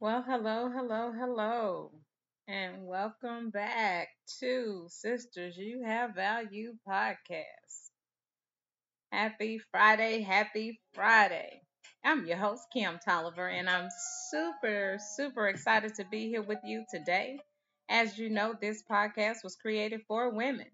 Well, 0.00 0.22
hello, 0.22 0.70
hello, 0.70 1.12
hello, 1.12 1.92
and 2.48 2.86
welcome 2.86 3.50
back 3.50 4.08
to 4.40 4.86
Sisters 4.88 5.58
You 5.58 5.82
Have 5.84 6.14
Value 6.14 6.78
podcast. 6.88 7.90
Happy 9.10 9.58
Friday, 9.72 10.20
happy 10.20 10.80
Friday. 10.94 11.62
I'm 12.04 12.26
your 12.26 12.36
host, 12.36 12.68
Kim 12.72 12.98
Tolliver, 13.04 13.48
and 13.48 13.68
I'm 13.68 13.88
super, 14.30 14.98
super 15.16 15.48
excited 15.48 15.94
to 15.96 16.04
be 16.04 16.28
here 16.28 16.42
with 16.42 16.60
you 16.64 16.84
today. 16.90 17.38
As 17.88 18.16
you 18.18 18.30
know, 18.30 18.54
this 18.60 18.84
podcast 18.88 19.42
was 19.44 19.56
created 19.56 20.02
for 20.06 20.30
women 20.30 20.70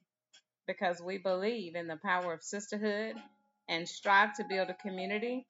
because 0.67 1.01
we 1.03 1.19
believe 1.19 1.75
in 1.77 1.87
the 1.89 1.97
power 1.97 2.33
of 2.33 2.43
sisterhood 2.43 3.17
and 3.69 3.89
strive 3.89 4.35
to 4.37 4.45
build 4.49 4.71
a 4.71 4.75
community 4.75 5.47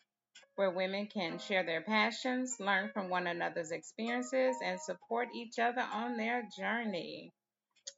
where 0.56 0.70
women 0.70 1.06
can 1.06 1.38
share 1.38 1.64
their 1.64 1.80
passions, 1.82 2.56
learn 2.60 2.90
from 2.92 3.08
one 3.08 3.26
another's 3.26 3.70
experiences, 3.70 4.56
and 4.64 4.80
support 4.80 5.28
each 5.34 5.58
other 5.58 5.84
on 5.92 6.16
their 6.16 6.48
journey. 6.56 7.32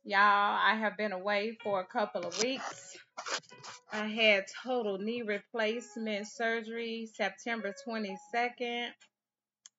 Y'all, 0.04 0.18
I 0.20 0.76
have 0.76 0.96
been 0.96 1.12
away 1.12 1.56
for 1.62 1.80
a 1.80 1.86
couple 1.86 2.26
of 2.26 2.42
weeks. 2.42 2.96
I 3.92 4.06
had 4.06 4.44
total 4.62 4.98
knee 4.98 5.22
replacement 5.22 6.26
surgery 6.26 7.08
September 7.14 7.74
22nd, 7.86 8.88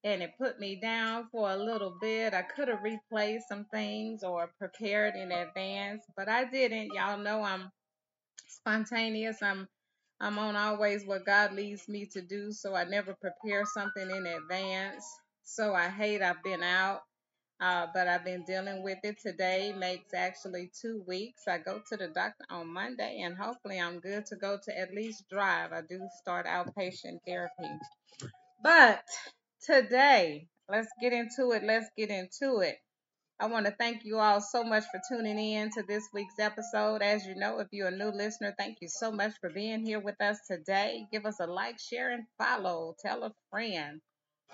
and 0.04 0.22
it 0.24 0.32
put 0.38 0.60
me 0.60 0.80
down 0.82 1.28
for 1.32 1.52
a 1.52 1.58
little 1.58 1.96
bit. 2.02 2.34
I 2.34 2.44
could 2.44 2.68
have 2.68 2.84
replaced 2.84 3.48
some 3.50 3.66
things 3.66 4.24
or 4.24 4.52
prepared 4.60 5.16
in 5.16 5.32
advance, 5.32 6.04
but 6.16 6.30
I 6.30 6.46
didn't. 6.46 6.94
Y'all 6.94 7.18
know 7.18 7.44
I'm 7.44 7.70
spontaneous. 8.48 9.42
I'm 9.42 9.68
I'm 10.22 10.40
on 10.40 10.56
always 10.56 11.06
what 11.06 11.26
God 11.26 11.54
leads 11.54 11.88
me 11.90 12.08
to 12.14 12.22
do, 12.22 12.52
so 12.52 12.76
I 12.76 12.86
never 12.86 13.16
prepare 13.16 13.66
something 13.66 14.10
in 14.10 14.26
advance. 14.26 15.06
So 15.44 15.74
I 15.76 15.90
hate 15.90 16.22
I've 16.22 16.44
been 16.44 16.64
out, 16.64 17.02
uh, 17.62 17.88
but 17.94 18.08
I've 18.08 18.26
been 18.26 18.46
dealing 18.46 18.84
with 18.84 19.00
it. 19.04 19.18
Today 19.22 19.74
makes 19.78 20.14
actually 20.14 20.72
two 20.82 21.04
weeks. 21.08 21.44
I 21.48 21.60
go 21.60 21.82
to 21.90 21.98
the 21.98 22.08
doctor 22.10 22.46
on 22.50 22.74
Monday, 22.74 23.22
and 23.24 23.38
hopefully 23.38 23.80
I'm 23.80 24.00
good 24.00 24.26
to 24.28 24.38
go 24.38 24.58
to 24.66 24.80
at 24.80 24.94
least 24.94 25.26
drive. 25.30 25.74
I 25.74 25.82
do 25.82 26.00
start 26.22 26.48
outpatient 26.48 27.20
therapy. 27.28 27.80
But 28.64 29.04
today, 29.66 30.48
let's 30.70 30.90
get 31.02 31.14
into 31.14 31.52
it. 31.52 31.64
Let's 31.64 31.90
get 31.98 32.10
into 32.10 32.60
it. 32.60 32.78
I 33.38 33.48
want 33.48 33.66
to 33.66 33.72
thank 33.78 34.06
you 34.06 34.18
all 34.18 34.40
so 34.40 34.64
much 34.64 34.86
for 34.86 35.02
tuning 35.10 35.38
in 35.38 35.70
to 35.72 35.84
this 35.84 36.08
week's 36.14 36.40
episode. 36.40 37.02
As 37.02 37.26
you 37.26 37.36
know, 37.36 37.60
if 37.60 37.68
you're 37.72 37.90
a 37.90 37.96
new 37.96 38.10
listener, 38.10 38.56
thank 38.58 38.78
you 38.82 38.88
so 38.88 39.12
much 39.12 39.34
for 39.42 39.50
being 39.50 39.86
here 39.86 40.00
with 40.00 40.20
us 40.22 40.40
today. 40.50 41.06
Give 41.12 41.26
us 41.26 41.42
a 41.42 41.46
like, 41.46 41.78
share, 41.78 42.12
and 42.12 42.24
follow. 42.38 42.96
Tell 43.02 43.24
a 43.24 43.34
friend. 43.52 44.00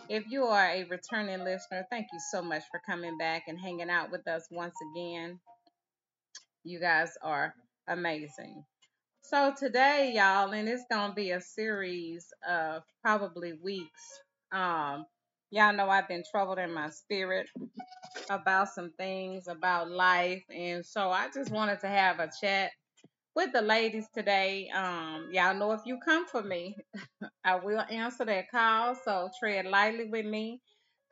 If 0.10 0.24
you 0.32 0.46
are 0.46 0.66
a 0.66 0.86
returning 0.86 1.44
listener, 1.44 1.86
thank 1.92 2.08
you 2.12 2.20
so 2.32 2.42
much 2.42 2.64
for 2.72 2.82
coming 2.84 3.20
back 3.20 3.44
and 3.48 3.60
hanging 3.60 3.92
out 3.92 4.10
with 4.10 4.28
us 4.28 4.48
once 4.50 4.76
again. 4.96 5.40
You 6.64 6.80
guys 6.80 7.12
are 7.22 7.54
amazing. 7.88 8.66
So 9.22 9.54
today, 9.58 10.14
y'all, 10.16 10.52
and 10.52 10.68
it's 10.68 10.86
gonna 10.90 11.14
be 11.14 11.32
a 11.32 11.42
series 11.42 12.26
of 12.50 12.82
probably 13.04 13.54
weeks. 13.54 14.22
Um, 14.52 15.06
y'all 15.52 15.74
know 15.76 15.90
I've 15.90 16.10
been 16.10 16.24
troubled 16.32 16.60
in 16.60 16.74
my 16.74 16.90
spirit 16.92 17.48
about 18.30 18.70
some 18.70 18.92
things 18.98 19.48
about 19.48 19.92
life, 19.92 20.44
and 20.56 20.86
so 20.86 21.12
I 21.12 21.30
just 21.34 21.52
wanted 21.52 21.82
to 21.82 21.88
have 21.88 22.20
a 22.20 22.30
chat 22.42 22.72
with 23.36 23.54
the 23.54 23.62
ladies 23.62 24.08
today. 24.14 24.70
Um, 24.76 25.30
y'all 25.32 25.56
know 25.56 25.74
if 25.74 25.82
you 25.86 26.00
come 26.06 26.28
for 26.28 26.44
me, 26.44 26.78
I 27.46 27.56
will 27.58 27.84
answer 27.92 28.26
that 28.26 28.52
call. 28.52 28.96
So 29.06 29.30
tread 29.40 29.66
lightly 29.68 30.06
with 30.10 30.26
me, 30.28 30.62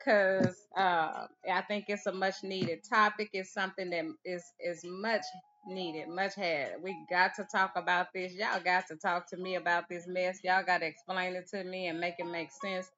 cause 0.04 0.56
uh, 0.76 1.26
I 1.50 1.62
think 1.68 1.86
it's 1.88 2.06
a 2.06 2.12
much 2.12 2.36
needed 2.44 2.80
topic. 2.88 3.30
It's 3.34 3.54
something 3.54 3.90
that 3.90 4.04
is 4.24 4.44
is 4.60 4.82
much 4.84 5.22
needed, 5.68 6.08
much 6.08 6.34
had. 6.36 6.74
We 6.82 6.96
got 7.10 7.34
to 7.36 7.46
talk 7.52 7.72
about 7.76 8.08
this. 8.14 8.32
Y'all 8.34 8.62
got 8.64 8.86
to 8.88 8.96
talk 8.96 9.28
to 9.30 9.38
me 9.38 9.56
about 9.56 9.84
this 9.90 10.06
mess. 10.08 10.40
Y'all 10.44 10.64
got 10.64 10.78
to 10.78 10.86
explain 10.86 11.36
it 11.36 11.48
to 11.50 11.64
me 11.64 11.88
and 11.88 12.00
make 12.00 12.14
it 12.18 12.26
make 12.26 12.50
sense 12.52 12.88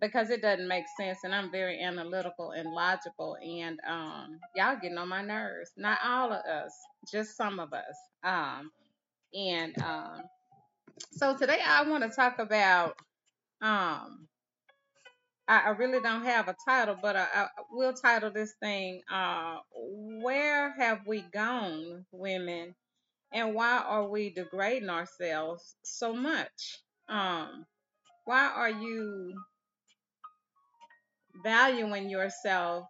because 0.00 0.30
it 0.30 0.42
doesn't 0.42 0.68
make 0.68 0.84
sense 0.98 1.18
and 1.24 1.34
I'm 1.34 1.50
very 1.50 1.80
analytical 1.80 2.52
and 2.52 2.70
logical 2.72 3.36
and 3.44 3.78
um 3.88 4.38
y'all 4.56 4.76
getting 4.80 4.98
on 4.98 5.08
my 5.08 5.22
nerves. 5.22 5.72
Not 5.76 5.98
all 6.04 6.32
of 6.32 6.44
us, 6.44 6.74
just 7.10 7.36
some 7.36 7.60
of 7.60 7.72
us. 7.72 7.96
Um 8.24 8.70
and 9.34 9.74
um 9.82 10.22
so 11.12 11.36
today 11.36 11.60
I 11.66 11.88
want 11.88 12.04
to 12.04 12.10
talk 12.10 12.38
about 12.38 12.96
um 13.62 14.28
I, 15.48 15.60
I 15.66 15.70
really 15.70 16.00
don't 16.00 16.24
have 16.24 16.48
a 16.48 16.56
title, 16.66 16.96
but 17.02 17.16
I, 17.16 17.26
I 17.34 17.46
will 17.72 17.94
title 17.94 18.30
this 18.32 18.54
thing 18.60 19.02
uh 19.12 19.58
Where 19.74 20.72
Have 20.78 21.06
We 21.06 21.22
Gone, 21.32 22.06
Women, 22.12 22.74
and 23.32 23.54
why 23.54 23.78
are 23.78 24.08
we 24.08 24.30
degrading 24.30 24.90
ourselves 24.90 25.76
so 25.84 26.14
much? 26.14 26.80
Um 27.08 27.66
why 28.26 28.48
are 28.54 28.70
you 28.70 29.34
valuing 31.42 32.10
yourself, 32.10 32.86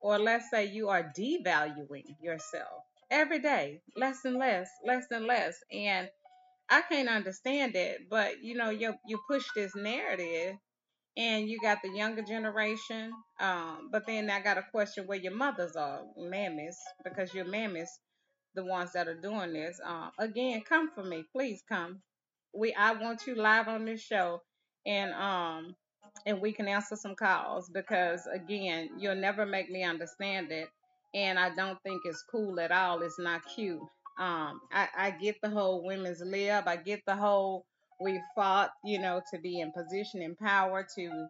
or 0.00 0.18
let's 0.18 0.50
say 0.50 0.66
you 0.66 0.88
are 0.88 1.12
devaluing 1.18 2.04
yourself 2.22 2.84
every 3.10 3.40
day, 3.40 3.80
less 3.96 4.24
and 4.24 4.36
less, 4.36 4.68
less 4.86 5.06
and 5.10 5.26
less. 5.26 5.56
And 5.72 6.08
I 6.70 6.82
can't 6.82 7.08
understand 7.08 7.76
it, 7.76 8.08
but 8.10 8.42
you 8.42 8.54
know, 8.56 8.70
you 8.70 8.94
you 9.06 9.20
push 9.28 9.46
this 9.54 9.74
narrative 9.76 10.56
and 11.16 11.48
you 11.48 11.58
got 11.60 11.78
the 11.82 11.90
younger 11.90 12.22
generation. 12.22 13.12
Um, 13.40 13.88
but 13.92 14.06
then 14.06 14.30
I 14.30 14.40
got 14.40 14.58
a 14.58 14.64
question 14.70 15.06
where 15.06 15.18
your 15.18 15.34
mothers 15.34 15.76
are, 15.76 16.02
mammies, 16.18 16.76
because 17.04 17.34
your 17.34 17.44
mammies, 17.44 17.88
the 18.54 18.64
ones 18.64 18.92
that 18.94 19.08
are 19.08 19.20
doing 19.20 19.52
this. 19.52 19.80
Uh, 19.84 20.10
again, 20.18 20.62
come 20.68 20.90
for 20.94 21.04
me, 21.04 21.24
please 21.32 21.62
come. 21.68 22.02
We 22.54 22.74
I 22.74 22.92
want 22.92 23.26
you 23.26 23.34
live 23.34 23.68
on 23.68 23.84
this 23.84 24.00
show, 24.02 24.42
and 24.86 25.12
um, 25.14 25.74
and 26.26 26.40
we 26.40 26.52
can 26.52 26.68
answer 26.68 26.96
some 26.96 27.14
calls 27.14 27.68
because 27.68 28.26
again, 28.32 28.90
you'll 28.98 29.14
never 29.14 29.46
make 29.46 29.70
me 29.70 29.82
understand 29.82 30.52
it, 30.52 30.68
and 31.14 31.38
I 31.38 31.54
don't 31.54 31.82
think 31.82 32.02
it's 32.04 32.24
cool 32.30 32.60
at 32.60 32.72
all. 32.72 33.02
It's 33.02 33.18
not 33.18 33.42
cute. 33.54 33.80
Um, 34.18 34.60
I, 34.72 34.88
I 34.96 35.10
get 35.10 35.36
the 35.42 35.50
whole 35.50 35.84
women's 35.84 36.20
lib. 36.20 36.64
I 36.66 36.76
get 36.76 37.02
the 37.06 37.16
whole 37.16 37.64
we 38.00 38.20
fought, 38.34 38.70
you 38.84 38.98
know, 38.98 39.22
to 39.32 39.40
be 39.40 39.60
in 39.60 39.72
position 39.72 40.22
in 40.22 40.34
power 40.36 40.86
to, 40.96 41.26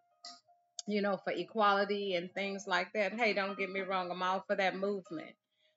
you 0.87 1.03
know, 1.03 1.19
for 1.23 1.33
equality 1.33 2.15
and 2.15 2.33
things 2.33 2.65
like 2.67 2.89
that. 2.95 3.13
Hey, 3.13 3.35
don't 3.35 3.59
get 3.59 3.71
me 3.71 3.81
wrong. 3.81 4.11
I'm 4.11 4.23
all 4.23 4.45
for 4.47 4.57
that 4.57 4.77
movement. 4.77 5.33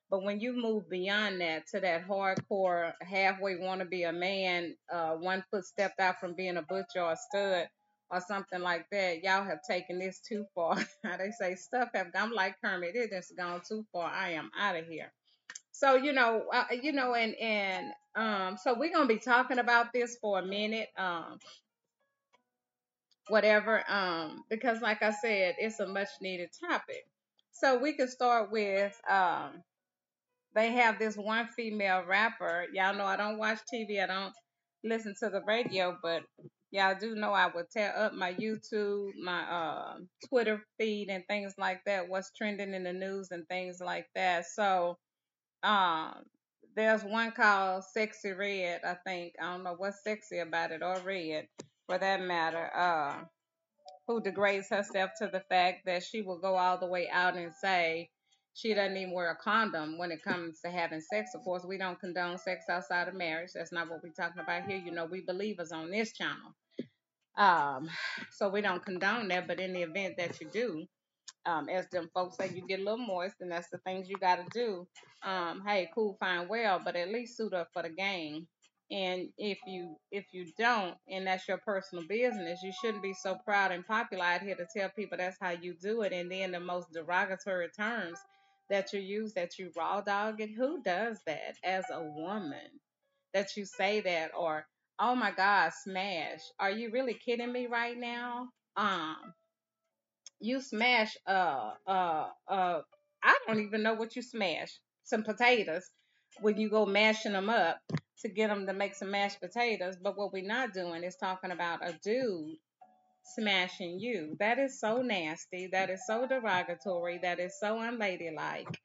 But 0.09 0.23
when 0.23 0.39
you 0.39 0.53
move 0.53 0.89
beyond 0.89 1.41
that 1.41 1.67
to 1.73 1.79
that 1.81 2.07
hardcore, 2.07 2.93
halfway 3.01 3.57
want 3.57 3.81
to 3.81 3.85
be 3.85 4.03
a 4.03 4.13
man, 4.13 4.75
uh, 4.91 5.13
one 5.13 5.43
foot 5.51 5.65
stepped 5.65 5.99
out 5.99 6.19
from 6.19 6.35
being 6.35 6.57
a 6.57 6.61
butcher 6.61 7.01
or 7.01 7.13
a 7.13 7.17
stud 7.17 7.67
or 8.11 8.21
something 8.21 8.61
like 8.61 8.85
that, 8.91 9.23
y'all 9.23 9.43
have 9.43 9.59
taken 9.67 9.99
this 9.99 10.19
too 10.19 10.45
far. 10.55 10.77
they 11.03 11.31
say 11.39 11.55
stuff 11.55 11.89
have 11.93 12.13
gone 12.13 12.33
like 12.33 12.55
Kermit, 12.63 12.95
it 12.95 13.13
has 13.13 13.31
gone 13.37 13.61
too 13.67 13.85
far. 13.91 14.09
I 14.09 14.31
am 14.31 14.51
out 14.59 14.75
of 14.75 14.87
here. 14.87 15.11
So 15.71 15.95
you 15.95 16.13
know, 16.13 16.45
uh, 16.53 16.65
you 16.81 16.93
know, 16.93 17.15
and 17.15 17.35
and 17.35 17.87
um, 18.15 18.57
so 18.61 18.75
we're 18.77 18.93
gonna 18.93 19.07
be 19.07 19.19
talking 19.19 19.59
about 19.59 19.93
this 19.93 20.17
for 20.21 20.39
a 20.39 20.45
minute, 20.45 20.87
um, 20.97 21.39
whatever, 23.27 23.83
um, 23.89 24.43
because 24.49 24.81
like 24.81 25.03
I 25.03 25.11
said, 25.11 25.55
it's 25.59 25.79
a 25.79 25.87
much 25.87 26.09
needed 26.21 26.49
topic. 26.69 27.05
So 27.51 27.77
we 27.79 27.93
can 27.93 28.07
start 28.07 28.51
with 28.51 28.93
um, 29.09 29.63
they 30.55 30.71
have 30.73 30.99
this 30.99 31.17
one 31.17 31.47
female 31.55 32.03
rapper. 32.07 32.65
Y'all 32.73 32.95
know 32.95 33.05
I 33.05 33.17
don't 33.17 33.37
watch 33.37 33.59
TV, 33.73 34.01
I 34.01 34.07
don't 34.07 34.33
listen 34.83 35.15
to 35.21 35.29
the 35.29 35.41
radio, 35.47 35.97
but 36.01 36.23
y'all 36.71 36.97
do 36.99 37.15
know 37.15 37.31
I 37.31 37.47
would 37.53 37.69
tear 37.71 37.93
up 37.97 38.13
my 38.13 38.33
YouTube, 38.33 39.11
my 39.21 39.41
uh, 39.43 39.97
Twitter 40.29 40.61
feed, 40.77 41.09
and 41.09 41.23
things 41.27 41.53
like 41.57 41.81
that. 41.85 42.09
What's 42.09 42.31
trending 42.33 42.73
in 42.73 42.83
the 42.83 42.93
news 42.93 43.29
and 43.31 43.47
things 43.47 43.79
like 43.81 44.07
that. 44.15 44.45
So 44.47 44.97
um, 45.63 46.23
there's 46.75 47.03
one 47.03 47.31
called 47.31 47.83
Sexyy 47.95 48.37
Red, 48.37 48.81
I 48.85 48.95
think. 49.05 49.33
I 49.41 49.51
don't 49.51 49.63
know 49.63 49.75
what's 49.77 50.03
sexy 50.03 50.39
about 50.39 50.71
it 50.71 50.83
or 50.83 50.99
red 51.01 51.47
for 51.87 51.97
that 51.97 52.21
matter. 52.21 52.69
Uh, 52.75 53.23
who 54.07 54.21
degrades 54.21 54.69
herself 54.69 55.11
to 55.19 55.27
the 55.27 55.41
fact 55.49 55.85
that 55.85 56.03
she 56.03 56.21
will 56.21 56.39
go 56.39 56.55
all 56.55 56.77
the 56.77 56.87
way 56.87 57.09
out 57.11 57.35
and 57.35 57.53
say 57.53 58.09
she 58.55 58.73
doesn't 58.73 58.95
even 58.95 59.13
wear 59.13 59.31
a 59.31 59.35
condom 59.35 59.97
when 59.97 60.11
it 60.11 60.23
comes 60.23 60.61
to 60.61 60.71
having 60.71 61.01
sex. 61.01 61.31
Of 61.35 61.43
course, 61.43 61.65
we 61.65 61.77
don't 61.77 61.99
condone 61.99 62.37
sex 62.37 62.65
outside 62.69 63.09
of 63.09 63.13
marriage. 63.13 63.51
That's 63.53 63.73
not 63.73 63.89
what 63.89 64.01
we're 64.01 64.11
talking 64.11 64.41
about 64.41 64.63
here. 64.63 64.77
You 64.77 64.91
know, 64.91 65.05
we 65.05 65.21
believers 65.21 65.73
on 65.73 65.91
this 65.91 66.13
channel. 66.13 66.55
Um, 67.37 67.89
so 68.31 68.47
we 68.47 68.61
don't 68.61 68.83
condone 68.83 69.27
that, 69.27 69.45
but 69.45 69.59
in 69.59 69.73
the 69.73 69.81
event 69.81 70.15
that 70.17 70.39
you 70.39 70.47
do, 70.47 70.85
um, 71.45 71.67
as 71.67 71.89
them 71.89 72.09
folks 72.13 72.37
say, 72.37 72.49
you 72.55 72.65
get 72.65 72.79
a 72.79 72.83
little 72.83 73.05
moist, 73.05 73.35
and 73.41 73.51
that's 73.51 73.69
the 73.69 73.77
things 73.79 74.07
you 74.07 74.15
got 74.15 74.37
to 74.37 74.45
do. 74.57 74.87
Um, 75.21 75.61
hey, 75.67 75.89
cool, 75.93 76.15
fine, 76.17 76.47
well, 76.47 76.81
but 76.83 76.95
at 76.95 77.11
least 77.11 77.35
suit 77.35 77.53
up 77.53 77.67
for 77.73 77.83
the 77.83 77.89
game. 77.89 78.47
And 78.89 79.29
if 79.37 79.57
you 79.67 79.97
if 80.11 80.25
you 80.31 80.45
don't, 80.57 80.95
and 81.09 81.27
that's 81.27 81.47
your 81.47 81.57
personal 81.57 82.05
business, 82.07 82.61
you 82.63 82.71
shouldn't 82.81 83.03
be 83.03 83.13
so 83.13 83.35
proud 83.43 83.71
and 83.71 83.85
popular 83.85 84.23
out 84.23 84.41
here 84.41 84.55
to 84.55 84.65
tell 84.73 84.89
people 84.95 85.17
that's 85.17 85.37
how 85.41 85.51
you 85.51 85.75
do 85.81 86.03
it, 86.03 86.13
and 86.13 86.31
then 86.31 86.51
the 86.51 86.59
most 86.59 86.93
derogatory 86.93 87.67
terms 87.77 88.19
that 88.69 88.93
you 88.93 88.99
use 88.99 89.33
that 89.33 89.59
you 89.59 89.71
raw 89.75 90.01
dog 90.01 90.41
it. 90.41 90.51
Who 90.55 90.81
does 90.83 91.19
that 91.27 91.55
as 91.63 91.85
a 91.91 92.03
woman? 92.03 92.81
That 93.33 93.55
you 93.57 93.65
say 93.65 94.01
that 94.01 94.31
or 94.37 94.65
oh 94.99 95.15
my 95.15 95.31
God, 95.31 95.71
smash. 95.83 96.41
Are 96.59 96.71
you 96.71 96.91
really 96.91 97.13
kidding 97.13 97.51
me 97.51 97.67
right 97.67 97.97
now? 97.97 98.49
Um, 98.77 99.17
you 100.39 100.61
smash 100.61 101.17
uh 101.27 101.71
uh 101.87 102.27
uh 102.47 102.81
I 103.23 103.37
don't 103.47 103.61
even 103.61 103.83
know 103.83 103.95
what 103.95 104.15
you 104.15 104.21
smash. 104.21 104.79
Some 105.03 105.23
potatoes 105.23 105.89
when 106.41 106.57
you 106.57 106.69
go 106.69 106.85
mashing 106.85 107.33
them 107.33 107.49
up 107.49 107.79
to 108.21 108.29
get 108.29 108.49
them 108.49 108.67
to 108.67 108.73
make 108.73 108.95
some 108.95 109.11
mashed 109.11 109.41
potatoes. 109.41 109.95
But 110.01 110.17
what 110.17 110.33
we're 110.33 110.47
not 110.47 110.73
doing 110.73 111.03
is 111.03 111.15
talking 111.15 111.51
about 111.51 111.87
a 111.87 111.93
dude 112.03 112.57
smashing 113.25 113.99
you. 113.99 114.35
That 114.39 114.59
is 114.59 114.79
so 114.79 115.01
nasty. 115.01 115.67
That 115.71 115.89
is 115.89 116.01
so 116.07 116.27
derogatory. 116.27 117.19
That 117.21 117.39
is 117.39 117.59
so 117.59 117.79
unladylike. 117.79 118.79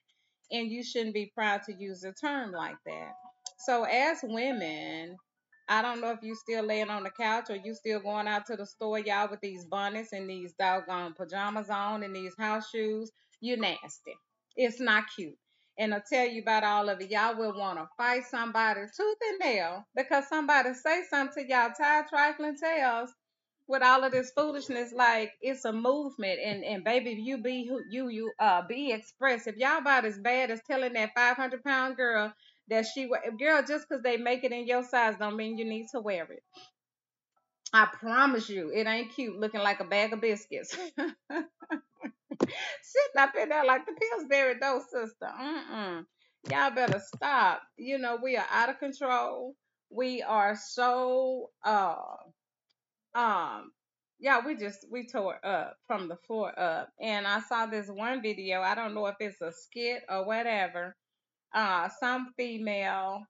And 0.53 0.71
you 0.71 0.83
shouldn't 0.83 1.15
be 1.15 1.33
proud 1.35 1.63
to 1.65 1.75
use 1.75 2.05
a 2.05 2.13
term 2.13 2.53
like 2.53 2.77
that. 2.87 3.13
So 3.59 3.85
as 3.85 4.21
women, 4.23 5.17
I 5.69 5.83
don't 5.83 6.01
know 6.01 6.11
if 6.11 6.23
you 6.23 6.35
still 6.35 6.65
laying 6.65 6.91
on 6.91 7.05
the 7.05 7.11
couch 7.11 7.51
or 7.51 7.57
you 7.57 7.75
still 7.75 8.01
going 8.01 8.29
out 8.29 8.47
to 8.47 8.57
the 8.57 8.67
store, 8.67 8.99
y'all, 8.99 9.31
with 9.31 9.41
these 9.41 9.65
bonnets 9.67 10.13
and 10.13 10.29
these 10.29 10.55
doggone 10.59 11.15
pajamas 11.15 11.71
on 11.71 12.03
and 12.03 12.17
these 12.17 12.35
house 12.39 12.69
shoes. 12.71 13.13
You 13.41 13.57
nasty. 13.57 14.15
It's 14.57 14.81
not 14.81 15.05
cute. 15.15 15.37
And 15.79 15.95
I'll 15.95 16.03
tell 16.11 16.27
you 16.27 16.43
about 16.43 16.65
all 16.65 16.89
of 16.89 17.01
it. 17.01 17.11
Y'all 17.11 17.37
will 17.39 17.57
want 17.59 17.79
to 17.79 17.89
fight 17.97 18.25
somebody 18.31 18.81
tooth 18.97 19.19
and 19.31 19.39
nail 19.41 19.85
because 19.97 20.29
somebody 20.29 20.75
say 20.75 21.03
something 21.09 21.45
to 21.47 21.51
y'all 21.51 21.71
tired 21.79 22.07
trifling 22.09 22.57
tales 22.57 23.11
with 23.71 23.83
all 23.85 24.03
of 24.05 24.11
this 24.13 24.33
foolishness 24.33 24.93
like 24.93 25.33
it's 25.41 25.65
a 25.65 25.73
movement. 25.73 26.41
And 26.45 26.65
and 26.65 26.85
baby 26.85 27.13
you 27.13 27.39
be 27.39 27.67
who 27.67 27.81
you 27.89 28.09
you 28.09 28.33
uh 28.41 28.63
be 28.69 28.93
expressive 28.93 29.57
y'all 29.57 29.79
about 29.79 30.05
as 30.05 30.19
bad 30.19 30.51
as 30.51 30.61
telling 30.67 30.95
that 30.95 31.13
500 31.15 31.65
pound 31.65 31.97
girl 31.97 32.35
that 32.69 32.87
she 32.87 33.09
girl 33.39 33.63
just 33.67 33.89
because 33.89 34.03
they 34.03 34.17
make 34.17 34.45
it 34.45 34.53
in 34.53 34.67
your 34.67 34.83
size 34.83 35.15
don't 35.19 35.37
mean 35.37 35.57
you 35.57 35.65
need 35.65 35.87
to 35.93 36.01
wear 36.01 36.25
it. 36.25 36.43
I 37.73 37.87
promise 37.87 38.51
you 38.51 38.73
it 38.75 38.89
ain't 38.89 39.15
cute 39.15 39.39
looking 39.39 39.61
like 39.63 39.79
a 39.81 39.85
bag 39.85 40.13
of 40.13 40.21
biscuits. 40.21 40.77
Sitting 42.41 43.19
up 43.19 43.35
in 43.41 43.49
there 43.51 43.65
like 43.65 43.87
the 43.87 43.93
pillsbury 43.93 44.59
dough 44.59 44.83
sister 44.91 45.31
Mm-mm. 45.41 46.05
y'all 46.51 46.71
better 46.73 47.01
stop. 47.01 47.63
You 47.77 47.99
know 47.99 48.19
we 48.21 48.37
are 48.37 48.47
out 48.51 48.71
of 48.71 48.81
control. 48.81 49.55
We 49.91 50.23
are 50.23 50.57
so 50.57 51.51
uh 51.65 51.95
um 53.15 53.73
yeah 54.21 54.41
we 54.45 54.57
just 54.57 54.87
we 54.91 55.07
tore 55.07 55.45
up 55.45 55.77
from 55.87 56.09
the 56.09 56.17
floor 56.27 56.59
up. 56.59 56.91
And 57.01 57.27
i 57.27 57.41
saw 57.41 57.67
this 57.67 57.89
one 57.89 58.23
video 58.23 58.61
i 58.63 58.75
don't 58.75 58.95
know 58.95 59.07
if 59.07 59.17
it's 59.21 59.41
a 59.41 59.53
skit 59.53 60.03
or 60.09 60.25
whatever. 60.27 60.97
Uh 61.55 61.89
some 62.01 62.33
female 62.37 63.23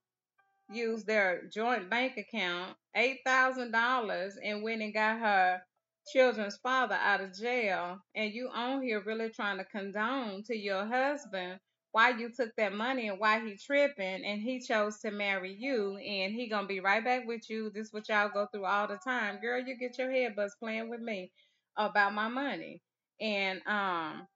used 0.71 1.07
their 1.07 1.43
joint 1.53 1.89
bank 1.89 2.17
account 2.17 2.75
eight 2.95 3.19
thousand 3.25 3.71
dollars 3.71 4.37
and 4.43 4.63
went 4.63 4.81
and 4.81 4.93
got 4.93 5.19
her 5.19 5.61
children's 6.11 6.57
father 6.57 6.95
out 6.95 7.21
of 7.21 7.33
jail. 7.37 7.99
And 8.15 8.33
you 8.33 8.49
on 8.53 8.81
here 8.81 9.03
really 9.05 9.29
trying 9.29 9.57
to 9.57 9.65
condone 9.65 10.43
to 10.45 10.57
your 10.57 10.85
husband 10.85 11.59
why 11.91 12.09
you 12.09 12.29
took 12.29 12.55
that 12.55 12.73
money 12.73 13.09
and 13.09 13.19
why 13.19 13.39
he 13.39 13.55
tripping 13.57 14.25
and 14.25 14.41
he 14.41 14.59
chose 14.59 14.99
to 14.99 15.11
marry 15.11 15.53
you 15.53 15.97
and 15.97 16.33
he 16.33 16.47
gonna 16.49 16.67
be 16.67 16.79
right 16.79 17.03
back 17.03 17.27
with 17.27 17.49
you 17.49 17.69
this 17.71 17.91
what 17.93 18.07
y'all 18.09 18.29
go 18.33 18.47
through 18.51 18.65
all 18.65 18.87
the 18.87 18.97
time 18.97 19.39
girl 19.41 19.59
you 19.61 19.77
get 19.77 19.97
your 19.97 20.11
head 20.11 20.35
buzz 20.35 20.55
playing 20.59 20.89
with 20.89 21.01
me 21.01 21.31
about 21.77 22.13
my 22.13 22.27
money 22.27 22.81
and 23.19 23.61
um 23.67 24.27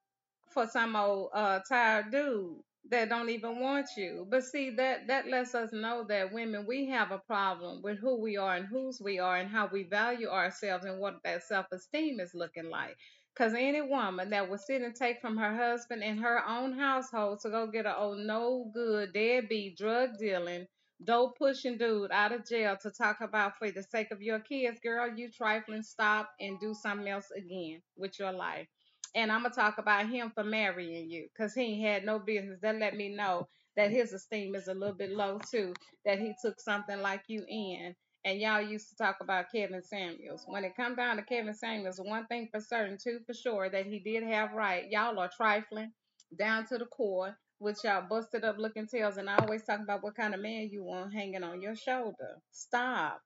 for 0.50 0.66
some 0.66 0.96
old 0.96 1.30
uh 1.34 1.60
tired 1.68 2.10
dude 2.10 2.56
that 2.88 3.08
don't 3.08 3.30
even 3.30 3.60
want 3.60 3.88
you. 3.96 4.26
But 4.30 4.44
see 4.44 4.70
that 4.76 5.08
that 5.08 5.28
lets 5.28 5.54
us 5.54 5.72
know 5.72 6.04
that 6.08 6.32
women 6.32 6.66
we 6.66 6.86
have 6.86 7.10
a 7.12 7.18
problem 7.18 7.82
with 7.82 7.98
who 7.98 8.20
we 8.20 8.36
are 8.36 8.56
and 8.56 8.66
whose 8.66 9.00
we 9.00 9.18
are 9.18 9.36
and 9.36 9.50
how 9.50 9.68
we 9.72 9.84
value 9.84 10.28
ourselves 10.28 10.84
and 10.84 11.00
what 11.00 11.16
that 11.24 11.42
self-esteem 11.44 12.20
is 12.20 12.34
looking 12.34 12.70
like. 12.70 12.96
Cause 13.38 13.54
any 13.54 13.82
woman 13.82 14.30
that 14.30 14.50
will 14.50 14.58
sit 14.58 14.82
and 14.82 14.94
take 14.94 15.20
from 15.20 15.36
her 15.38 15.56
husband 15.56 16.02
in 16.02 16.18
her 16.18 16.46
own 16.48 16.72
household 16.78 17.40
to 17.40 17.50
go 17.50 17.66
get 17.68 17.86
a 17.86 17.96
old 17.96 18.18
no 18.18 18.70
good 18.74 19.12
deadbeat 19.14 19.76
drug 19.78 20.18
dealing 20.18 20.66
dope 21.04 21.38
pushing 21.38 21.78
dude 21.78 22.12
out 22.12 22.32
of 22.32 22.46
jail 22.48 22.76
to 22.82 22.90
talk 22.90 23.20
about 23.22 23.58
for 23.58 23.70
the 23.70 23.82
sake 23.82 24.10
of 24.12 24.22
your 24.22 24.40
kids, 24.40 24.80
girl, 24.80 25.08
you 25.16 25.30
trifling, 25.30 25.82
stop 25.82 26.30
and 26.40 26.60
do 26.60 26.74
something 26.74 27.08
else 27.08 27.30
again 27.36 27.82
with 27.96 28.18
your 28.18 28.32
life 28.32 28.68
and 29.16 29.32
I'm 29.32 29.42
gonna 29.44 29.54
talk 29.54 29.78
about 29.78 30.08
him 30.10 30.32
for 30.34 30.44
marrying 30.44 31.10
you 31.10 31.28
because 31.32 31.54
he 31.54 31.62
ain't 31.62 31.86
had 31.86 32.06
no 32.06 32.20
business. 32.20 32.60
That 32.62 32.76
let 32.78 32.96
me 32.96 33.10
know 33.10 33.48
that 33.76 33.92
his 33.92 34.12
esteem 34.14 34.56
is 34.56 34.68
a 34.68 34.74
little 34.74 34.96
bit 34.96 35.12
low 35.12 35.40
too. 35.50 35.74
That 36.06 36.20
he 36.20 36.34
took 36.42 36.60
something 36.60 37.00
like 37.02 37.22
you 37.28 37.44
in. 37.48 37.96
And 38.26 38.40
y'all 38.40 38.62
used 38.62 38.90
to 38.90 38.96
talk 38.96 39.18
about 39.22 39.52
Kevin 39.52 39.82
Samuels. 39.82 40.44
When 40.48 40.64
it 40.64 40.76
come 40.76 40.96
down 40.96 41.16
to 41.18 41.24
Kevin 41.24 41.54
Samuels, 41.54 42.00
one 42.04 42.26
thing 42.28 42.50
for 42.52 42.60
certain, 42.60 42.98
two 43.02 43.20
for 43.26 43.34
sure, 43.34 43.70
that 43.70 43.86
he 43.86 44.00
did 44.00 44.24
have 44.24 44.52
right. 44.54 44.86
Y'all 44.90 45.18
are 45.20 45.30
trifling 45.36 45.92
down 46.38 46.66
to 46.68 46.78
the 46.78 46.86
core 46.86 47.38
with 47.60 47.80
y'all 47.84 48.04
busted 48.10 48.44
up 48.44 48.58
looking 48.58 48.88
tails. 48.88 49.18
And 49.18 49.30
I 49.30 49.36
always 49.38 49.64
talk 49.64 49.80
about 49.80 50.04
what 50.04 50.16
kind 50.16 50.34
of 50.34 50.42
man 50.42 50.70
you 50.72 50.84
want 50.84 51.14
hanging 51.14 51.44
on 51.44 51.62
your 51.62 51.76
shoulder. 51.76 52.38
Stop 52.52 53.22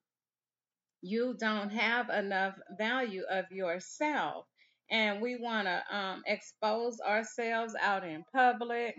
you 1.03 1.37
don't 1.39 1.71
have 1.71 2.11
enough 2.11 2.55
value 2.79 3.25
of 3.31 3.47
yourself. 3.51 4.47
And 4.91 5.21
we 5.21 5.37
want 5.37 5.69
to 5.69 5.85
um, 5.97 6.23
expose 6.27 7.01
ourselves 7.01 7.75
out 7.81 8.05
in 8.05 8.25
public. 8.35 8.97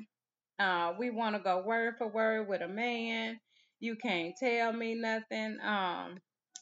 Uh, 0.59 0.93
we 0.99 1.09
want 1.09 1.35
to 1.35 1.41
go 1.41 1.63
word 1.65 1.95
for 1.97 2.07
word 2.07 2.47
with 2.47 2.61
a 2.61 2.67
man. 2.67 3.39
You 3.81 3.97
can't 3.97 4.35
tell 4.37 4.73
me 4.73 4.95
nothing. 4.95 5.59
Um, 5.61 6.19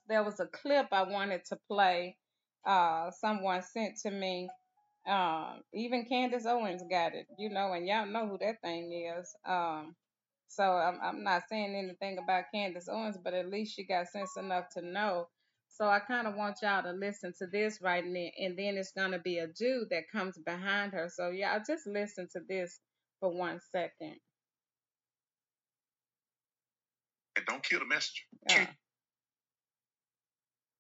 there 0.10 0.24
was 0.24 0.42
a 0.42 0.48
clip 0.48 0.88
I 0.94 1.04
wanted 1.04 1.46
to 1.48 1.60
play. 1.70 2.18
Uh, 2.68 3.12
someone 3.12 3.64
sent 3.64 3.98
to 4.04 4.12
me. 4.12 4.50
Um, 5.08 5.62
even 5.74 6.06
Candace 6.06 6.48
Owens 6.48 6.84
got 6.92 7.16
it, 7.16 7.28
you 7.40 7.50
know, 7.52 7.74
and 7.74 7.88
y'all 7.88 8.08
know 8.08 8.28
who 8.28 8.40
that 8.40 8.62
thing 8.64 8.94
is. 8.94 9.36
Um, 9.48 9.96
so 10.50 10.64
I'm, 10.64 11.00
I'm 11.04 11.24
not 11.26 11.44
saying 11.50 11.76
anything 11.76 12.20
about 12.20 12.46
Candace 12.54 12.90
Owens, 12.92 13.18
but 13.24 13.36
at 13.36 13.50
least 13.50 13.76
she 13.76 13.86
got 13.86 14.10
sense 14.10 14.38
enough 14.38 14.66
to 14.78 14.84
know. 14.84 15.30
So 15.70 15.90
I 15.90 16.00
kind 16.00 16.28
of 16.28 16.36
want 16.36 16.60
y'all 16.64 16.84
to 16.84 16.94
listen 16.94 17.34
to 17.40 17.48
this 17.48 17.82
right 17.82 18.06
now, 18.06 18.30
and 18.40 18.60
then 18.60 18.78
it's 18.78 18.94
gonna 18.94 19.20
be 19.20 19.40
a 19.40 19.48
dude 19.48 19.92
that 19.92 20.12
comes 20.12 20.38
behind 20.40 20.94
her. 20.94 21.10
So 21.14 21.32
y'all 21.32 21.62
just 21.68 21.88
listen 21.88 22.30
to 22.34 22.42
this 22.50 22.80
for 23.22 23.32
one 23.32 23.62
second. 23.74 24.18
And 27.40 27.46
don't 27.48 27.64
kill 27.64 27.80
the 27.80 27.86
messenger. 27.86 28.24
Uh, 28.50 28.66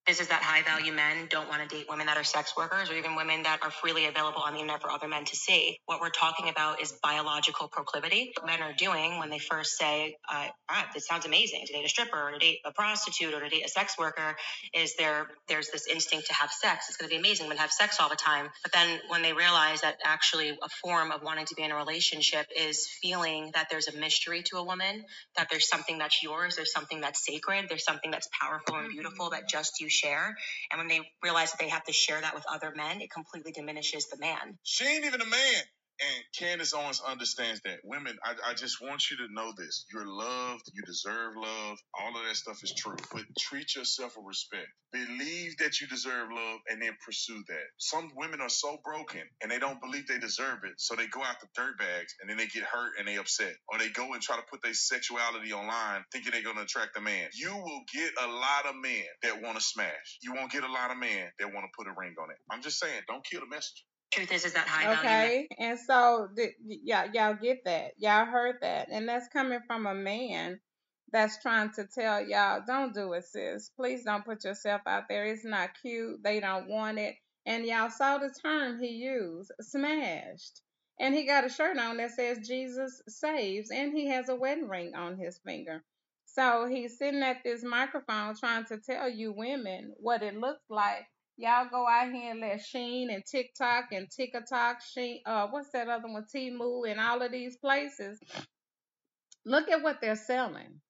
is, 0.09 0.19
is 0.19 0.27
that 0.29 0.41
high 0.41 0.63
value 0.63 0.91
men 0.91 1.27
don't 1.29 1.47
want 1.47 1.61
to 1.61 1.75
date 1.75 1.85
women 1.87 2.07
that 2.07 2.17
are 2.17 2.23
sex 2.23 2.53
workers 2.57 2.89
or 2.89 2.95
even 2.95 3.15
women 3.15 3.43
that 3.43 3.59
are 3.61 3.69
freely 3.69 4.07
available 4.07 4.41
on 4.41 4.53
the 4.53 4.59
internet 4.59 4.81
for 4.81 4.89
other 4.89 5.07
men 5.07 5.23
to 5.25 5.35
see. 5.35 5.77
What 5.85 6.01
we're 6.01 6.09
talking 6.09 6.49
about 6.49 6.81
is 6.81 6.93
biological 7.03 7.67
proclivity. 7.67 8.31
What 8.35 8.47
men 8.47 8.61
are 8.61 8.73
doing 8.73 9.19
when 9.19 9.29
they 9.29 9.37
first 9.37 9.77
say, 9.77 10.15
uh, 10.31 10.47
ah, 10.69 10.87
this 10.93 11.05
sounds 11.05 11.25
amazing 11.25 11.63
to 11.67 11.73
date 11.73 11.85
a 11.85 11.89
stripper 11.89 12.17
or 12.17 12.31
to 12.31 12.39
date 12.39 12.59
a 12.65 12.71
prostitute 12.71 13.33
or 13.33 13.41
to 13.41 13.49
date 13.49 13.65
a 13.65 13.69
sex 13.69 13.97
worker 13.99 14.35
is 14.73 14.95
there 14.97 15.27
there's 15.47 15.69
this 15.69 15.87
instinct 15.87 16.27
to 16.27 16.33
have 16.33 16.51
sex. 16.51 16.87
It's 16.89 16.97
going 16.97 17.09
to 17.09 17.13
be 17.13 17.19
amazing. 17.19 17.49
To 17.49 17.57
have 17.57 17.71
sex 17.71 17.97
all 17.99 18.09
the 18.09 18.15
time. 18.15 18.49
But 18.63 18.73
then 18.73 18.99
when 19.09 19.21
they 19.21 19.33
realize 19.33 19.81
that 19.81 19.97
actually 20.03 20.49
a 20.49 20.69
form 20.83 21.11
of 21.11 21.21
wanting 21.23 21.45
to 21.45 21.55
be 21.55 21.63
in 21.63 21.71
a 21.71 21.75
relationship 21.75 22.47
is 22.55 22.87
feeling 23.01 23.51
that 23.53 23.67
there's 23.69 23.87
a 23.87 23.97
mystery 23.97 24.43
to 24.47 24.57
a 24.57 24.63
woman, 24.63 25.03
that 25.37 25.47
there's 25.49 25.67
something 25.67 25.99
that's 25.99 26.23
yours, 26.23 26.55
there's 26.55 26.73
something 26.73 27.01
that's 27.01 27.25
sacred, 27.25 27.65
there's 27.69 27.85
something 27.85 28.11
that's 28.11 28.27
powerful 28.39 28.75
and 28.75 28.89
beautiful 28.89 29.31
that 29.31 29.47
just 29.49 29.81
you 29.81 29.89
share. 29.99 30.35
And 30.71 30.79
when 30.79 30.87
they 30.87 31.01
realize 31.23 31.51
that 31.51 31.59
they 31.59 31.69
have 31.69 31.83
to 31.85 31.93
share 31.93 32.21
that 32.21 32.35
with 32.35 32.45
other 32.51 32.73
men, 32.75 33.01
it 33.01 33.11
completely 33.11 33.51
diminishes 33.51 34.07
the 34.07 34.17
man. 34.19 34.57
She 34.63 34.85
ain't 34.85 35.05
even 35.05 35.21
a 35.21 35.25
man. 35.25 35.63
And 35.99 36.23
Candace 36.37 36.75
Owens 36.75 37.01
understands 37.07 37.61
that. 37.65 37.79
Women, 37.83 38.17
I, 38.23 38.51
I 38.51 38.53
just 38.53 38.81
want 38.81 39.09
you 39.11 39.17
to 39.17 39.33
know 39.33 39.51
this. 39.57 39.85
You're 39.93 40.07
loved. 40.07 40.63
You 40.73 40.83
deserve 40.85 41.33
love. 41.35 41.77
All 41.99 42.09
of 42.15 42.27
that 42.27 42.35
stuff 42.37 42.59
is 42.63 42.73
true. 42.77 42.97
But 43.13 43.23
treat 43.39 43.75
yourself 43.75 44.13
with 44.17 44.27
respect. 44.27 44.67
Believe 44.93 45.57
that 45.57 45.81
you 45.81 45.87
deserve 45.87 46.29
love 46.31 46.59
and 46.69 46.81
then 46.81 46.93
pursue 47.05 47.43
that. 47.49 47.67
Some 47.79 48.11
women 48.15 48.41
are 48.41 48.49
so 48.49 48.77
broken 48.85 49.23
and 49.41 49.51
they 49.51 49.59
don't 49.59 49.81
believe 49.81 50.07
they 50.07 50.19
deserve 50.19 50.59
it. 50.65 50.73
So 50.77 50.95
they 50.95 51.07
go 51.07 51.21
after 51.23 51.47
dirtbags 51.57 52.13
and 52.21 52.29
then 52.29 52.37
they 52.37 52.47
get 52.47 52.63
hurt 52.63 52.93
and 52.99 53.07
they 53.07 53.17
upset. 53.17 53.55
Or 53.69 53.79
they 53.79 53.89
go 53.89 54.13
and 54.13 54.21
try 54.21 54.37
to 54.37 54.43
put 54.51 54.61
their 54.63 54.75
sexuality 54.75 55.53
online 55.53 56.05
thinking 56.13 56.31
they're 56.31 56.43
going 56.43 56.57
to 56.57 56.63
attract 56.63 56.97
a 56.97 57.01
man. 57.01 57.29
You 57.33 57.55
will 57.55 57.81
get 57.93 58.11
a 58.23 58.27
lot 58.27 58.67
of 58.69 58.75
men 58.81 59.05
that 59.23 59.41
want 59.41 59.57
to 59.57 59.63
smash. 59.63 60.19
You 60.21 60.35
won't 60.35 60.51
get 60.51 60.63
a 60.63 60.71
lot 60.71 60.91
of 60.91 60.97
men 60.99 61.29
that 61.39 61.53
want 61.53 61.65
to 61.65 61.71
put 61.77 61.87
a 61.89 61.95
ring 61.97 62.15
on 62.21 62.29
it. 62.31 62.37
I'm 62.51 62.61
just 62.61 62.79
saying, 62.79 63.01
don't 63.09 63.25
kill 63.25 63.41
the 63.41 63.47
messenger. 63.47 63.83
Truth 64.11 64.31
is, 64.31 64.45
is 64.45 64.53
that 64.53 64.67
high 64.67 64.85
value 64.87 64.99
Okay, 64.99 65.47
and 65.59 65.79
so 65.79 66.29
y'all 66.65 67.09
y'all 67.13 67.35
get 67.35 67.63
that, 67.65 67.93
y'all 67.97 68.25
heard 68.25 68.57
that, 68.61 68.87
and 68.91 69.07
that's 69.07 69.27
coming 69.27 69.59
from 69.67 69.85
a 69.85 69.93
man 69.93 70.59
that's 71.11 71.41
trying 71.41 71.71
to 71.73 71.85
tell 71.85 72.25
y'all, 72.27 72.61
don't 72.65 72.93
do 72.93 73.13
it, 73.13 73.25
sis. 73.25 73.69
Please 73.75 74.03
don't 74.03 74.25
put 74.25 74.43
yourself 74.45 74.81
out 74.87 75.03
there. 75.09 75.25
It's 75.25 75.45
not 75.45 75.71
cute. 75.81 76.23
They 76.23 76.39
don't 76.39 76.69
want 76.69 76.99
it. 76.99 77.15
And 77.45 77.65
y'all 77.65 77.89
saw 77.89 78.17
the 78.17 78.33
term 78.43 78.81
he 78.81 78.89
used, 78.89 79.51
smashed. 79.61 80.61
And 80.99 81.15
he 81.15 81.25
got 81.25 81.45
a 81.45 81.49
shirt 81.49 81.77
on 81.77 81.97
that 81.97 82.11
says 82.11 82.47
Jesus 82.47 83.01
saves, 83.07 83.71
and 83.71 83.93
he 83.93 84.07
has 84.07 84.29
a 84.29 84.35
wedding 84.35 84.67
ring 84.67 84.93
on 84.95 85.17
his 85.17 85.39
finger. 85.45 85.83
So 86.25 86.67
he's 86.69 86.97
sitting 86.97 87.23
at 87.23 87.43
this 87.43 87.63
microphone 87.63 88.35
trying 88.35 88.65
to 88.65 88.77
tell 88.77 89.09
you 89.09 89.33
women 89.33 89.93
what 89.97 90.21
it 90.23 90.37
looks 90.37 90.65
like. 90.69 91.07
Y'all 91.39 91.69
go 91.71 91.87
out 91.87 92.11
here 92.13 92.31
and 92.33 92.41
let 92.41 92.61
Shein 92.61 93.13
and 93.13 93.25
TikTok 93.25 93.93
and 93.93 94.11
TikTok, 94.11 94.81
Shein, 94.83 95.21
uh, 95.25 95.47
what's 95.49 95.71
that 95.71 95.89
other 95.89 96.09
one, 96.09 96.25
Temu, 96.35 96.89
and 96.91 96.99
all 97.01 97.23
of 97.23 97.31
these 97.31 97.57
places 97.57 98.19
Look 99.45 99.69
at 99.69 99.81
what 99.81 100.01
they're 100.01 100.15
selling. 100.15 100.81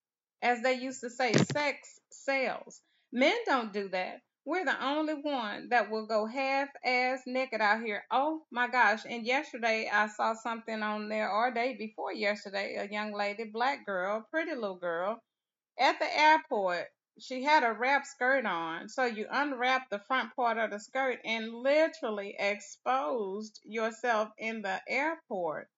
As 0.42 0.62
they 0.62 0.74
used 0.74 1.02
to 1.02 1.10
say, 1.10 1.34
sex 1.34 2.00
sells. 2.12 2.82
Men 3.12 3.36
don't 3.46 3.72
do 3.74 3.90
that. 3.90 4.22
We're 4.46 4.66
the 4.66 4.84
only 4.86 5.14
one 5.14 5.70
that 5.70 5.90
will 5.92 6.08
go 6.08 6.26
half 6.26 6.70
ass 6.84 7.22
naked 7.28 7.62
out 7.62 7.82
here. 7.84 8.04
Oh 8.12 8.42
my 8.52 8.68
gosh. 8.68 9.02
And 9.08 9.26
yesterday 9.26 9.90
I 9.92 10.08
saw 10.08 10.34
something 10.34 10.82
on 10.82 11.10
there, 11.10 11.32
or 11.32 11.52
day 11.54 11.76
before 11.78 12.14
yesterday, 12.14 12.76
a 12.76 12.92
young 12.92 13.14
lady, 13.14 13.46
black 13.46 13.86
girl, 13.86 14.26
pretty 14.32 14.56
little 14.56 14.80
girl, 14.80 15.20
at 15.80 16.00
the 16.00 16.20
airport. 16.20 16.88
She 17.20 17.44
had 17.44 17.64
a 17.64 17.74
wrap 17.74 18.06
skirt 18.06 18.46
on. 18.46 18.90
So 18.90 19.06
you 19.06 19.28
unwrap 19.32 19.90
the 19.90 20.00
front 20.00 20.36
part 20.36 20.58
of 20.58 20.72
the 20.72 20.80
skirt 20.80 21.20
and 21.26 21.54
literally 21.54 22.36
exposed 22.40 23.60
yourself 23.64 24.30
in 24.38 24.62
the 24.62 24.82
airport 24.88 25.70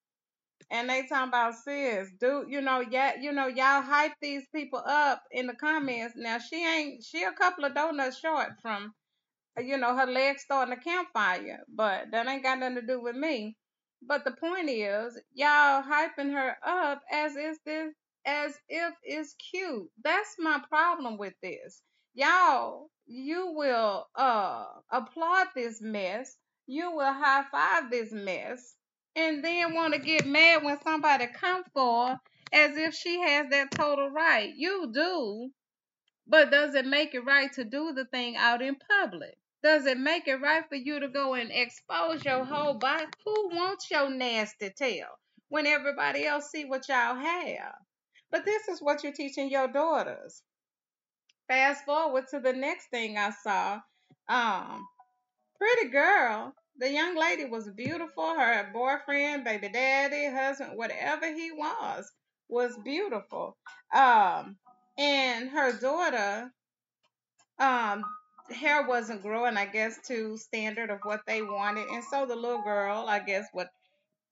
and 0.71 0.89
they 0.89 1.05
talking 1.07 1.29
about 1.29 1.55
sis, 1.55 2.09
dude. 2.19 2.49
You 2.49 2.61
know, 2.61 2.81
yeah, 2.81 3.13
you 3.19 3.31
know, 3.31 3.47
y'all 3.47 3.81
hype 3.81 4.13
these 4.21 4.43
people 4.53 4.81
up 4.85 5.23
in 5.31 5.47
the 5.47 5.55
comments. 5.55 6.15
Now 6.17 6.39
she 6.39 6.65
ain't, 6.65 7.03
she 7.03 7.23
a 7.23 7.33
couple 7.33 7.65
of 7.65 7.75
donuts 7.75 8.19
short 8.19 8.49
from, 8.61 8.93
you 9.59 9.77
know, 9.77 9.95
her 9.95 10.07
legs 10.07 10.43
starting 10.43 10.73
a 10.73 10.81
campfire, 10.81 11.59
but 11.73 12.11
that 12.11 12.27
ain't 12.27 12.43
got 12.43 12.59
nothing 12.59 12.75
to 12.75 12.81
do 12.81 13.01
with 13.01 13.15
me. 13.15 13.57
But 14.01 14.25
the 14.25 14.31
point 14.31 14.69
is, 14.69 15.19
y'all 15.33 15.83
hyping 15.83 16.33
her 16.33 16.57
up 16.65 17.01
as 17.11 17.35
is 17.35 17.59
this, 17.65 17.93
as 18.25 18.57
if 18.69 18.93
it's 19.03 19.33
cute. 19.35 19.89
That's 20.03 20.35
my 20.39 20.61
problem 20.69 21.17
with 21.17 21.33
this. 21.41 21.81
Y'all, 22.13 22.89
you 23.05 23.53
will 23.53 24.07
uh 24.15 24.65
applaud 24.91 25.47
this 25.55 25.81
mess. 25.81 26.35
You 26.67 26.91
will 26.91 27.13
high 27.13 27.45
five 27.51 27.91
this 27.91 28.11
mess 28.11 28.75
and 29.15 29.43
then 29.43 29.73
want 29.73 29.93
to 29.93 29.99
get 29.99 30.25
mad 30.27 30.63
when 30.63 30.81
somebody 30.81 31.27
come 31.27 31.63
for 31.73 32.07
her 32.09 32.19
as 32.53 32.77
if 32.77 32.93
she 32.93 33.19
has 33.21 33.47
that 33.49 33.71
total 33.71 34.09
right. 34.09 34.53
You 34.55 34.91
do, 34.93 35.51
but 36.27 36.51
does 36.51 36.75
it 36.75 36.85
make 36.85 37.13
it 37.13 37.25
right 37.25 37.51
to 37.53 37.63
do 37.63 37.93
the 37.93 38.05
thing 38.05 38.35
out 38.37 38.61
in 38.61 38.77
public? 38.99 39.37
Does 39.63 39.85
it 39.85 39.97
make 39.99 40.27
it 40.27 40.35
right 40.41 40.67
for 40.67 40.75
you 40.75 40.99
to 41.01 41.09
go 41.09 41.33
and 41.35 41.51
expose 41.51 42.25
your 42.25 42.43
whole 42.45 42.75
body? 42.75 43.05
Who 43.25 43.49
wants 43.49 43.91
your 43.91 44.09
nasty 44.09 44.71
tail 44.71 45.07
when 45.49 45.67
everybody 45.67 46.25
else 46.25 46.49
see 46.49 46.65
what 46.65 46.87
y'all 46.89 47.15
have? 47.15 47.75
But 48.31 48.45
this 48.45 48.67
is 48.67 48.81
what 48.81 49.03
you're 49.03 49.13
teaching 49.13 49.49
your 49.49 49.67
daughters. 49.67 50.41
Fast 51.47 51.85
forward 51.85 52.25
to 52.31 52.39
the 52.39 52.53
next 52.53 52.87
thing 52.87 53.17
I 53.17 53.31
saw. 53.31 53.81
Um, 54.29 54.87
pretty 55.57 55.89
girl. 55.89 56.53
The 56.77 56.89
young 56.89 57.17
lady 57.17 57.45
was 57.45 57.69
beautiful. 57.69 58.33
Her 58.39 58.69
boyfriend, 58.73 59.43
baby 59.43 59.69
daddy, 59.69 60.33
husband, 60.33 60.77
whatever 60.77 61.27
he 61.33 61.51
was, 61.51 62.09
was 62.47 62.77
beautiful. 62.83 63.57
Um, 63.93 64.55
and 64.97 65.49
her 65.49 65.73
daughter, 65.73 66.51
um, 67.59 68.03
hair 68.49 68.87
wasn't 68.87 69.21
growing, 69.21 69.57
I 69.57 69.65
guess, 69.65 69.99
to 70.07 70.37
standard 70.37 70.89
of 70.89 70.99
what 71.03 71.21
they 71.27 71.41
wanted. 71.41 71.87
And 71.89 72.03
so 72.03 72.25
the 72.25 72.35
little 72.35 72.63
girl, 72.63 73.05
I 73.07 73.19
guess, 73.19 73.45
what 73.51 73.69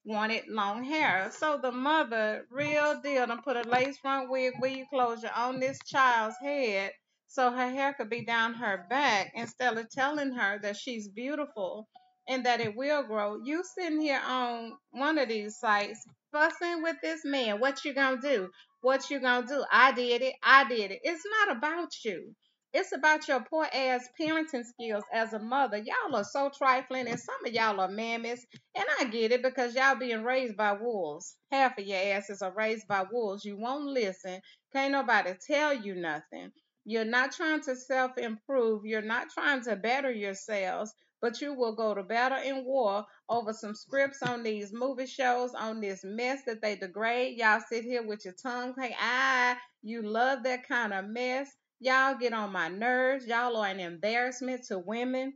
wanted 0.04 0.44
long 0.48 0.84
hair. 0.84 1.30
So 1.32 1.58
the 1.62 1.72
mother, 1.72 2.46
real 2.50 3.00
deal, 3.02 3.26
done 3.26 3.42
put 3.42 3.56
a 3.56 3.68
lace 3.68 3.98
front 3.98 4.30
wig, 4.30 4.54
weave 4.60 4.86
closure 4.90 5.30
on 5.36 5.60
this 5.60 5.78
child's 5.86 6.36
head 6.42 6.92
so 7.28 7.50
her 7.50 7.70
hair 7.70 7.94
could 7.94 8.10
be 8.10 8.24
down 8.24 8.54
her 8.54 8.86
back 8.90 9.32
instead 9.34 9.76
of 9.78 9.90
telling 9.90 10.32
her 10.32 10.58
that 10.60 10.76
she's 10.76 11.08
beautiful 11.08 11.88
and 12.28 12.46
that 12.46 12.60
it 12.60 12.76
will 12.76 13.02
grow. 13.04 13.38
You 13.44 13.62
sitting 13.64 14.00
here 14.00 14.20
on 14.26 14.72
one 14.90 15.18
of 15.18 15.28
these 15.28 15.58
sites 15.58 16.04
fussing 16.32 16.82
with 16.82 16.96
this 17.02 17.24
man. 17.24 17.60
What 17.60 17.84
you 17.84 17.94
gonna 17.94 18.20
do? 18.20 18.50
What 18.82 19.10
you 19.10 19.20
gonna 19.20 19.46
do? 19.46 19.64
I 19.70 19.92
did 19.92 20.22
it. 20.22 20.34
I 20.42 20.68
did 20.68 20.90
it. 20.90 21.00
It's 21.04 21.24
not 21.46 21.56
about 21.58 21.92
you. 22.04 22.34
It's 22.72 22.92
about 22.92 23.26
your 23.26 23.40
poor 23.40 23.66
ass 23.72 24.08
parenting 24.20 24.64
skills 24.64 25.04
as 25.12 25.32
a 25.32 25.40
mother. 25.40 25.78
Y'all 25.78 26.14
are 26.14 26.24
so 26.24 26.50
trifling, 26.56 27.08
and 27.08 27.18
some 27.18 27.44
of 27.44 27.52
y'all 27.52 27.80
are 27.80 27.88
mammies. 27.88 28.40
And 28.76 28.84
I 29.00 29.04
get 29.04 29.32
it 29.32 29.42
because 29.42 29.74
y'all 29.74 29.96
being 29.96 30.22
raised 30.22 30.56
by 30.56 30.74
wolves. 30.74 31.36
Half 31.50 31.78
of 31.78 31.86
your 31.86 31.98
asses 31.98 32.42
are 32.42 32.52
raised 32.54 32.86
by 32.86 33.04
wolves. 33.10 33.44
You 33.44 33.56
won't 33.56 33.86
listen. 33.86 34.40
Can't 34.72 34.92
nobody 34.92 35.32
tell 35.46 35.74
you 35.74 35.96
nothing. 35.96 36.52
You're 36.84 37.04
not 37.04 37.32
trying 37.32 37.60
to 37.62 37.74
self 37.76 38.16
improve. 38.18 38.84
You're 38.86 39.02
not 39.02 39.30
trying 39.30 39.62
to 39.64 39.76
better 39.76 40.12
yourselves, 40.12 40.94
but 41.20 41.40
you 41.40 41.54
will 41.54 41.74
go 41.74 41.94
to 41.94 42.04
battle 42.04 42.38
and 42.38 42.64
war 42.64 43.04
over 43.28 43.52
some 43.52 43.74
scripts 43.74 44.22
on 44.22 44.44
these 44.44 44.72
movie 44.72 45.06
shows, 45.06 45.54
on 45.54 45.80
this 45.80 46.02
mess 46.04 46.40
that 46.46 46.62
they 46.62 46.76
degrade. 46.76 47.36
Y'all 47.36 47.60
sit 47.68 47.84
here 47.84 48.06
with 48.06 48.24
your 48.24 48.34
tongue 48.34 48.74
like, 48.76 48.94
ah, 49.00 49.58
you 49.82 50.02
love 50.02 50.44
that 50.44 50.68
kind 50.68 50.92
of 50.92 51.06
mess. 51.06 51.50
Y'all 51.80 52.16
get 52.18 52.32
on 52.34 52.52
my 52.52 52.68
nerves. 52.68 53.26
Y'all 53.26 53.56
are 53.56 53.66
an 53.68 53.80
embarrassment 53.80 54.64
to 54.68 54.78
women. 54.78 55.34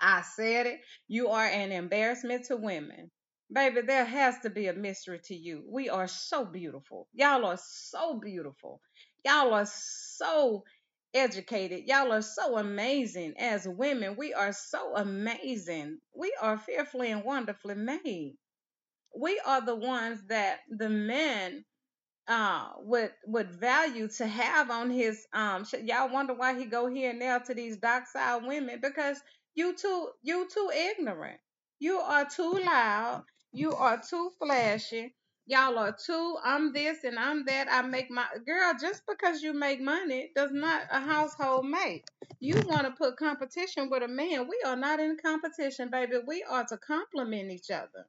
I 0.00 0.22
said 0.22 0.66
it. 0.66 0.80
You 1.08 1.28
are 1.28 1.46
an 1.46 1.72
embarrassment 1.72 2.46
to 2.46 2.56
women. 2.56 3.10
Baby, 3.52 3.82
there 3.82 4.04
has 4.04 4.38
to 4.40 4.50
be 4.50 4.68
a 4.68 4.72
mystery 4.74 5.20
to 5.24 5.34
you. 5.36 5.64
We 5.68 5.88
are 5.90 6.08
so 6.08 6.44
beautiful. 6.44 7.08
Y'all 7.12 7.44
are 7.44 7.58
so 7.62 8.18
beautiful. 8.18 8.80
Y'all 9.24 9.54
are 9.54 9.68
so 9.70 10.64
educated. 11.14 11.84
Y'all 11.86 12.12
are 12.12 12.22
so 12.22 12.58
amazing 12.58 13.34
as 13.38 13.68
women. 13.68 14.16
We 14.16 14.34
are 14.34 14.52
so 14.52 14.96
amazing. 14.96 15.98
We 16.14 16.34
are 16.40 16.58
fearfully 16.58 17.10
and 17.12 17.24
wonderfully 17.24 17.76
made. 17.76 18.36
We 19.16 19.40
are 19.46 19.60
the 19.64 19.76
ones 19.76 20.20
that 20.28 20.60
the 20.70 20.88
men 20.90 21.64
uh 22.30 22.70
would 23.26 23.52
value 23.52 24.08
to 24.08 24.26
have 24.26 24.70
on 24.70 24.90
his 24.90 25.26
um 25.34 25.66
y'all 25.84 26.12
wonder 26.12 26.34
why 26.34 26.58
he 26.58 26.66
go 26.66 26.88
here 26.88 27.10
and 27.10 27.22
there 27.22 27.40
to 27.40 27.54
these 27.54 27.78
docile 27.78 28.46
women 28.48 28.80
because 28.82 29.20
you 29.56 29.76
too 29.76 30.10
you 30.22 30.48
too 30.54 30.70
ignorant. 30.74 31.40
You 31.80 31.98
are 31.98 32.26
too 32.26 32.52
loud. 32.66 33.24
You 33.52 33.74
are 33.74 34.02
too 34.02 34.32
flashy. 34.40 35.14
Y'all 35.46 35.78
are 35.78 35.96
too 36.06 36.38
i'm 36.44 36.72
this 36.74 37.04
and 37.04 37.18
i'm 37.20 37.44
that. 37.46 37.68
I 37.70 37.82
make 37.82 38.10
my 38.10 38.26
girl 38.46 38.74
just 38.80 39.02
because 39.08 39.42
you 39.42 39.54
make 39.54 39.82
money 39.82 40.32
does 40.36 40.52
not 40.52 40.82
a 40.90 41.00
household 41.00 41.66
make. 41.66 42.06
You 42.40 42.62
want 42.68 42.86
to 42.86 42.92
put 42.92 43.18
competition 43.18 43.90
with 43.90 44.04
a 44.04 44.08
man. 44.08 44.48
We 44.48 44.62
are 44.66 44.76
not 44.76 45.00
in 45.00 45.18
competition 45.24 45.90
baby. 45.92 46.18
We 46.26 46.44
are 46.50 46.66
to 46.66 46.78
complement 46.78 47.52
each 47.52 47.70
other 47.70 48.06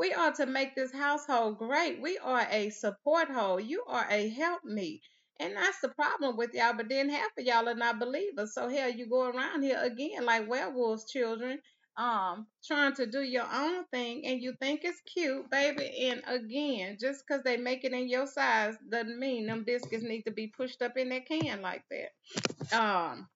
we 0.00 0.14
are 0.14 0.32
to 0.32 0.46
make 0.46 0.74
this 0.74 0.94
household 0.94 1.58
great. 1.58 2.00
We 2.00 2.18
are 2.18 2.48
a 2.50 2.70
support 2.70 3.30
hole. 3.30 3.60
You 3.60 3.84
are 3.86 4.06
a 4.10 4.30
help 4.30 4.64
me. 4.64 5.02
And 5.40 5.54
that's 5.56 5.80
the 5.82 5.90
problem 5.90 6.38
with 6.38 6.54
y'all. 6.54 6.72
But 6.74 6.88
then 6.88 7.10
half 7.10 7.30
of 7.38 7.44
y'all 7.44 7.68
are 7.68 7.74
not 7.74 8.00
believers. 8.00 8.54
So 8.54 8.68
hell, 8.70 8.90
you 8.90 9.10
go 9.10 9.28
around 9.28 9.62
here 9.62 9.78
again 9.82 10.24
like 10.24 10.48
werewolves 10.48 11.04
children, 11.12 11.60
um, 11.98 12.46
trying 12.66 12.94
to 12.94 13.06
do 13.06 13.20
your 13.20 13.46
own 13.52 13.84
thing 13.92 14.26
and 14.26 14.40
you 14.40 14.54
think 14.58 14.82
it's 14.84 15.02
cute, 15.02 15.50
baby. 15.50 16.08
And 16.08 16.22
again, 16.26 16.96
just 16.98 17.22
because 17.28 17.44
they 17.44 17.58
make 17.58 17.84
it 17.84 17.92
in 17.92 18.08
your 18.08 18.26
size 18.26 18.76
doesn't 18.90 19.18
mean 19.18 19.46
them 19.46 19.64
biscuits 19.64 20.02
need 20.02 20.22
to 20.22 20.32
be 20.32 20.46
pushed 20.48 20.80
up 20.80 20.96
in 20.96 21.10
that 21.10 21.26
can 21.26 21.60
like 21.60 21.84
that. 21.90 22.78
Um, 22.78 23.28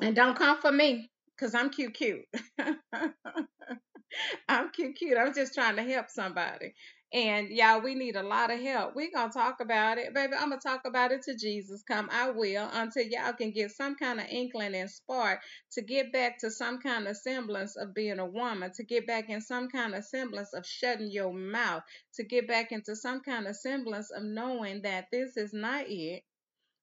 and 0.00 0.14
don't 0.14 0.38
come 0.38 0.60
for 0.60 0.70
me, 0.72 1.10
because 1.36 1.56
I'm 1.56 1.70
cute 1.70 1.94
cute. 1.94 2.24
I'm 4.48 4.70
cute, 4.70 4.96
cute. 4.96 5.18
I'm 5.18 5.34
just 5.34 5.54
trying 5.54 5.76
to 5.76 5.82
help 5.82 6.10
somebody. 6.10 6.74
And 7.10 7.48
y'all, 7.48 7.80
we 7.80 7.94
need 7.94 8.16
a 8.16 8.22
lot 8.22 8.52
of 8.52 8.60
help. 8.60 8.94
We're 8.94 9.10
to 9.10 9.30
talk 9.32 9.60
about 9.60 9.96
it. 9.96 10.12
Baby, 10.12 10.34
I'm 10.38 10.50
to 10.50 10.58
talk 10.58 10.82
about 10.84 11.10
it 11.10 11.22
to 11.22 11.34
Jesus 11.36 11.82
come. 11.88 12.10
I 12.12 12.30
will 12.30 12.68
until 12.70 13.04
y'all 13.04 13.32
can 13.32 13.50
get 13.50 13.70
some 13.70 13.94
kind 13.96 14.20
of 14.20 14.26
inkling 14.28 14.74
and 14.74 14.90
spark 14.90 15.40
to 15.72 15.82
get 15.82 16.12
back 16.12 16.38
to 16.40 16.50
some 16.50 16.80
kind 16.80 17.08
of 17.08 17.16
semblance 17.16 17.76
of 17.76 17.94
being 17.94 18.18
a 18.18 18.26
woman, 18.26 18.72
to 18.74 18.84
get 18.84 19.06
back 19.06 19.30
in 19.30 19.40
some 19.40 19.70
kind 19.70 19.94
of 19.94 20.04
semblance 20.04 20.52
of 20.52 20.66
shutting 20.66 21.10
your 21.10 21.32
mouth, 21.32 21.82
to 22.14 22.24
get 22.24 22.46
back 22.46 22.72
into 22.72 22.94
some 22.94 23.20
kind 23.20 23.46
of 23.46 23.56
semblance 23.56 24.10
of 24.10 24.22
knowing 24.22 24.82
that 24.82 25.06
this 25.10 25.38
is 25.38 25.54
not 25.54 25.86
it. 25.88 26.24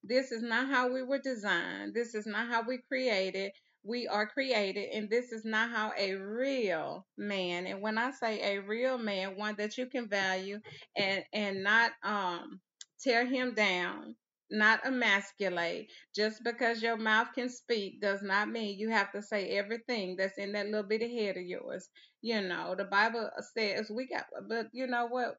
This 0.02 0.32
is 0.32 0.42
not 0.42 0.68
how 0.68 0.92
we 0.92 1.02
were 1.02 1.18
designed. 1.18 1.94
This 1.94 2.14
is 2.14 2.26
not 2.26 2.48
how 2.48 2.62
we 2.62 2.78
created 2.88 3.52
we 3.86 4.08
are 4.08 4.26
created 4.26 4.90
and 4.92 5.08
this 5.10 5.32
is 5.32 5.44
not 5.44 5.70
how 5.70 5.92
a 5.98 6.14
real 6.14 7.06
man 7.18 7.66
and 7.66 7.80
when 7.80 7.98
i 7.98 8.10
say 8.10 8.56
a 8.56 8.60
real 8.62 8.98
man 8.98 9.36
one 9.36 9.54
that 9.58 9.78
you 9.78 9.86
can 9.86 10.08
value 10.08 10.60
and 10.96 11.24
and 11.32 11.62
not 11.62 11.92
um 12.04 12.60
tear 13.02 13.26
him 13.26 13.54
down, 13.54 14.16
not 14.50 14.80
emasculate. 14.86 15.90
Just 16.14 16.42
because 16.44 16.82
your 16.82 16.96
mouth 16.96 17.28
can 17.34 17.48
speak 17.48 18.00
does 18.00 18.22
not 18.22 18.48
mean 18.48 18.78
you 18.78 18.90
have 18.90 19.12
to 19.12 19.22
say 19.22 19.50
everything 19.58 20.16
that's 20.16 20.38
in 20.38 20.52
that 20.52 20.66
little 20.66 20.82
bit 20.88 21.02
of 21.02 21.10
head 21.10 21.36
of 21.36 21.44
yours. 21.44 21.88
You 22.22 22.42
know, 22.42 22.74
the 22.76 22.84
Bible 22.84 23.30
says 23.56 23.90
we 23.90 24.08
got, 24.08 24.26
but 24.48 24.68
you 24.72 24.86
know 24.86 25.06
what? 25.06 25.36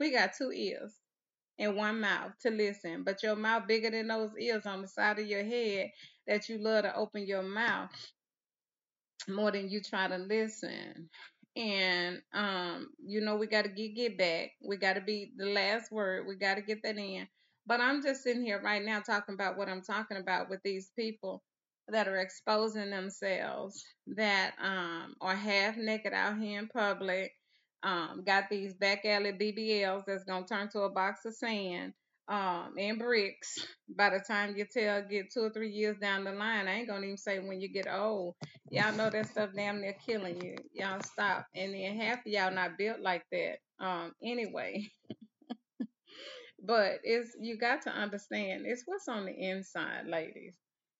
We 0.00 0.12
got 0.12 0.32
two 0.38 0.52
ears 0.52 0.94
and 1.58 1.76
one 1.76 2.00
mouth 2.00 2.32
to 2.42 2.50
listen, 2.50 3.04
but 3.04 3.22
your 3.22 3.36
mouth 3.36 3.66
bigger 3.68 3.90
than 3.90 4.08
those 4.08 4.32
ears 4.38 4.66
on 4.66 4.82
the 4.82 4.88
side 4.88 5.18
of 5.18 5.26
your 5.26 5.44
head 5.44 5.90
that 6.26 6.48
you 6.48 6.58
love 6.58 6.84
to 6.84 6.96
open 6.96 7.26
your 7.26 7.42
mouth 7.42 7.90
more 9.28 9.50
than 9.50 9.68
you 9.68 9.80
try 9.80 10.08
to 10.08 10.18
listen. 10.18 11.08
And 11.56 12.20
um, 12.34 12.88
you 13.04 13.20
know, 13.20 13.36
we 13.36 13.46
gotta 13.46 13.68
get 13.68 13.94
get 13.96 14.18
back. 14.18 14.50
We 14.66 14.76
gotta 14.76 15.00
be 15.00 15.32
the 15.36 15.46
last 15.46 15.90
word. 15.90 16.26
We 16.26 16.36
gotta 16.36 16.62
get 16.62 16.82
that 16.82 16.98
in. 16.98 17.26
But 17.66 17.80
I'm 17.80 18.02
just 18.02 18.22
sitting 18.22 18.44
here 18.44 18.60
right 18.62 18.84
now 18.84 19.00
talking 19.00 19.34
about 19.34 19.56
what 19.56 19.68
I'm 19.68 19.82
talking 19.82 20.18
about 20.18 20.50
with 20.50 20.62
these 20.62 20.90
people 20.96 21.42
that 21.88 22.08
are 22.08 22.18
exposing 22.18 22.90
themselves 22.90 23.84
that 24.08 24.54
um 24.62 25.14
are 25.20 25.36
half 25.36 25.76
naked 25.76 26.12
out 26.12 26.38
here 26.38 26.58
in 26.58 26.68
public. 26.68 27.32
Um, 27.82 28.22
got 28.26 28.50
these 28.50 28.74
back 28.74 29.04
alley 29.04 29.32
BBLs 29.32 30.04
that's 30.06 30.24
gonna 30.24 30.46
turn 30.46 30.68
to 30.70 30.80
a 30.82 30.90
box 30.90 31.24
of 31.24 31.34
sand 31.34 31.94
um 32.28 32.74
and 32.78 32.98
bricks 32.98 33.66
by 33.96 34.10
the 34.10 34.20
time 34.20 34.56
you 34.56 34.66
tell 34.72 35.02
get 35.08 35.30
two 35.32 35.42
or 35.42 35.50
three 35.50 35.70
years 35.70 35.96
down 35.98 36.24
the 36.24 36.32
line. 36.32 36.68
I 36.68 36.74
ain't 36.78 36.88
gonna 36.88 37.04
even 37.04 37.16
say 37.16 37.38
when 37.38 37.60
you 37.60 37.68
get 37.68 37.86
old 37.92 38.34
Y'all 38.70 38.92
know 38.96 39.10
that 39.10 39.28
stuff 39.28 39.50
damn 39.54 39.80
near 39.80 39.94
killing 40.04 40.42
you. 40.42 40.56
Y'all 40.74 41.00
stop. 41.02 41.46
And 41.54 41.72
then 41.72 41.96
half 42.00 42.20
of 42.20 42.26
y'all 42.26 42.52
not 42.52 42.76
built 42.76 43.00
like 43.00 43.24
that. 43.30 43.58
Um, 43.78 44.12
anyway. 44.22 44.88
but 46.62 46.98
it's 47.04 47.36
you 47.40 47.58
got 47.58 47.82
to 47.82 47.90
understand 47.90 48.64
it's 48.66 48.82
what's 48.86 49.08
on 49.08 49.26
the 49.26 49.32
inside, 49.32 50.06
ladies. 50.08 50.54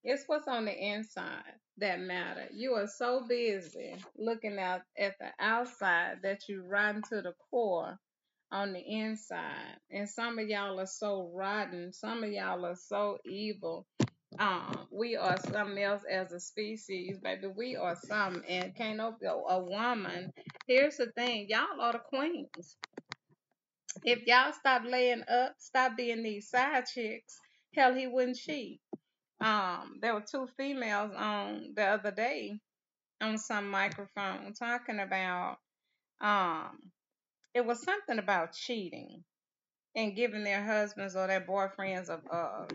It's 0.05 0.25
what's 0.29 0.47
on 0.47 0.67
the 0.67 0.75
inside 0.75 1.43
that 1.79 2.01
matter. 2.01 2.47
You 2.53 2.75
are 2.75 2.87
so 2.87 3.25
busy 3.29 3.97
looking 4.17 4.59
out 4.59 4.83
at 4.99 5.15
the 5.19 5.31
outside 5.41 6.19
that 6.23 6.49
you 6.49 6.63
rotten 6.65 7.03
to 7.11 7.23
the 7.23 7.35
core 7.51 7.99
on 8.53 8.73
the 8.73 8.81
inside. 8.81 9.79
And 9.91 10.09
some 10.09 10.39
of 10.39 10.49
y'all 10.49 10.81
are 10.81 10.87
so 10.87 11.31
rotten. 11.35 11.93
Some 11.93 12.25
of 12.25 12.31
y'all 12.31 12.65
are 12.67 12.77
so 12.77 13.19
evil 13.25 13.87
um, 14.39 14.87
we 14.91 15.17
are 15.17 15.37
something 15.39 15.83
else 15.83 16.03
as 16.11 16.33
a 16.33 16.41
species, 16.41 17.19
baby. 17.23 17.47
We 17.55 17.77
are 17.77 17.97
something, 17.97 18.43
and 18.49 18.75
can't 18.75 18.99
no 18.99 19.15
a 19.49 19.61
woman. 19.61 20.33
Here's 20.67 20.97
the 20.97 21.07
thing, 21.13 21.47
y'all 21.49 21.81
are 21.81 21.93
the 21.93 22.01
queens. 22.01 22.77
If 24.05 24.27
y'all 24.27 24.53
stop 24.53 24.83
laying 24.85 25.23
up, 25.29 25.55
stop 25.59 25.97
being 25.97 26.23
these 26.23 26.51
side 26.51 26.85
chicks, 26.93 27.39
hell, 27.75 27.95
he 27.95 28.07
wouldn't 28.07 28.37
cheat. 28.37 28.81
Um, 29.41 29.99
there 30.03 30.15
were 30.15 30.25
two 30.31 30.49
females 30.57 31.13
on 31.17 31.73
the 31.75 31.85
other 31.85 32.11
day 32.11 32.59
on 33.23 33.39
some 33.39 33.71
microphone 33.71 34.53
talking 34.59 35.01
about 35.01 35.57
um, 36.21 36.79
it 37.57 37.65
was 37.65 37.83
something 37.83 38.19
about 38.19 38.53
cheating 38.53 39.25
and 39.95 40.15
giving 40.15 40.45
their 40.45 40.63
husbands 40.63 41.17
or 41.17 41.27
their 41.27 41.41
boyfriends 41.41 42.11
a, 42.11 42.21
a 42.31 42.67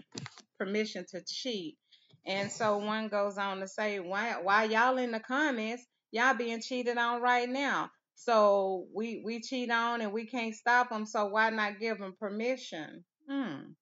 permission 0.57 1.05
to 1.11 1.21
cheat. 1.23 1.77
And 2.25 2.51
so 2.51 2.79
one 2.79 3.07
goes 3.07 3.37
on 3.37 3.59
to 3.59 3.67
say, 3.67 3.99
why 3.99 4.37
why 4.41 4.63
y'all 4.63 4.97
in 4.97 5.11
the 5.11 5.19
comments, 5.19 5.85
y'all 6.11 6.33
being 6.33 6.61
cheated 6.61 6.97
on 6.97 7.21
right 7.21 7.47
now. 7.47 7.91
So 8.15 8.87
we 8.95 9.21
we 9.23 9.41
cheat 9.41 9.69
on 9.69 10.01
and 10.01 10.11
we 10.13 10.25
can't 10.25 10.55
stop 10.55 10.89
them. 10.89 11.05
So 11.05 11.27
why 11.27 11.51
not 11.51 11.79
give 11.79 11.99
them 11.99 12.15
permission? 12.19 13.05
Hmm. 13.29 13.73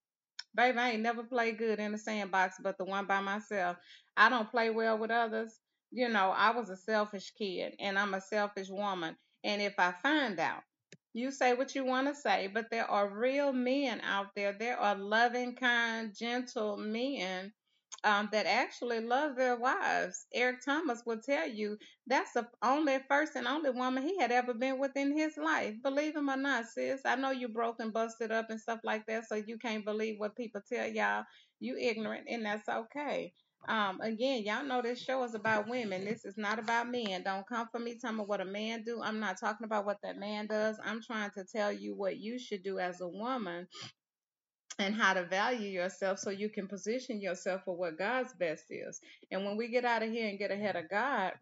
Baby, 0.53 0.79
I 0.79 0.89
ain't 0.91 1.01
never 1.01 1.23
played 1.23 1.59
good 1.59 1.79
in 1.79 1.93
the 1.93 1.97
sandbox, 1.97 2.57
but 2.61 2.77
the 2.77 2.83
one 2.83 3.05
by 3.05 3.21
myself. 3.21 3.77
I 4.17 4.29
don't 4.29 4.51
play 4.51 4.69
well 4.69 4.97
with 4.97 5.11
others. 5.11 5.57
You 5.91 6.09
know, 6.09 6.33
I 6.35 6.51
was 6.51 6.69
a 6.69 6.75
selfish 6.75 7.31
kid 7.37 7.75
and 7.79 7.97
I'm 7.97 8.13
a 8.13 8.19
selfish 8.19 8.67
woman. 8.69 9.15
And 9.45 9.61
if 9.61 9.75
I 9.77 9.93
find 10.03 10.37
out 10.41 10.63
you 11.13 11.31
say 11.31 11.53
what 11.53 11.75
you 11.75 11.85
want 11.85 12.07
to 12.07 12.15
say, 12.15 12.47
but 12.53 12.67
there 12.71 12.89
are 12.89 13.09
real 13.09 13.51
men 13.53 14.01
out 14.01 14.27
there. 14.35 14.53
There 14.53 14.79
are 14.79 14.95
loving, 14.95 15.55
kind, 15.55 16.13
gentle 16.15 16.77
men 16.77 17.53
um, 18.03 18.29
that 18.31 18.45
actually 18.45 19.01
love 19.01 19.35
their 19.35 19.57
wives. 19.57 20.25
Eric 20.33 20.61
Thomas 20.63 21.03
will 21.05 21.19
tell 21.19 21.47
you 21.47 21.77
that's 22.07 22.33
the 22.33 22.47
only 22.63 22.99
first 23.09 23.35
and 23.35 23.47
only 23.47 23.71
woman 23.71 24.03
he 24.03 24.17
had 24.17 24.31
ever 24.31 24.53
been 24.53 24.79
with 24.79 24.95
in 24.95 25.17
his 25.17 25.37
life. 25.37 25.75
Believe 25.83 26.15
him 26.15 26.29
or 26.29 26.37
not, 26.37 26.65
sis. 26.67 27.01
I 27.05 27.15
know 27.15 27.31
you 27.31 27.49
broke 27.49 27.77
and 27.79 27.93
busted 27.93 28.31
up 28.31 28.49
and 28.49 28.59
stuff 28.59 28.79
like 28.83 29.05
that, 29.07 29.27
so 29.27 29.35
you 29.35 29.57
can't 29.57 29.85
believe 29.85 30.15
what 30.19 30.35
people 30.35 30.61
tell 30.71 30.87
y'all. 30.87 31.25
You 31.59 31.77
ignorant, 31.77 32.27
and 32.29 32.45
that's 32.45 32.69
okay. 32.69 33.33
Um, 33.67 34.01
again, 34.01 34.43
y'all 34.43 34.63
know 34.65 34.81
this 34.81 35.01
show 35.01 35.23
is 35.23 35.35
about 35.35 35.67
women. 35.69 36.05
This 36.05 36.25
is 36.25 36.37
not 36.37 36.59
about 36.59 36.89
men. 36.89 37.23
Don't 37.23 37.47
come 37.47 37.67
for 37.71 37.79
me 37.79 37.97
telling 37.99 38.17
me 38.17 38.23
what 38.23 38.41
a 38.41 38.45
man 38.45 38.83
do. 38.83 39.01
I'm 39.01 39.19
not 39.19 39.39
talking 39.39 39.65
about 39.65 39.85
what 39.85 39.97
that 40.03 40.17
man 40.17 40.47
does. 40.47 40.77
I'm 40.83 41.01
trying 41.01 41.31
to 41.37 41.43
tell 41.45 41.71
you 41.71 41.95
what 41.95 42.17
you 42.17 42.39
should 42.39 42.63
do 42.63 42.79
as 42.79 43.01
a 43.01 43.07
woman 43.07 43.67
and 44.79 44.95
how 44.95 45.13
to 45.13 45.23
value 45.25 45.69
yourself 45.69 46.19
so 46.19 46.29
you 46.29 46.49
can 46.49 46.67
position 46.67 47.21
yourself 47.21 47.63
for 47.65 47.75
what 47.75 47.97
God's 47.97 48.33
best 48.33 48.65
is. 48.69 48.99
And 49.31 49.45
when 49.45 49.57
we 49.57 49.69
get 49.69 49.85
out 49.85 50.03
of 50.03 50.11
here 50.11 50.27
and 50.29 50.39
get 50.39 50.51
ahead 50.51 50.75
of 50.75 50.89
God 50.89 51.33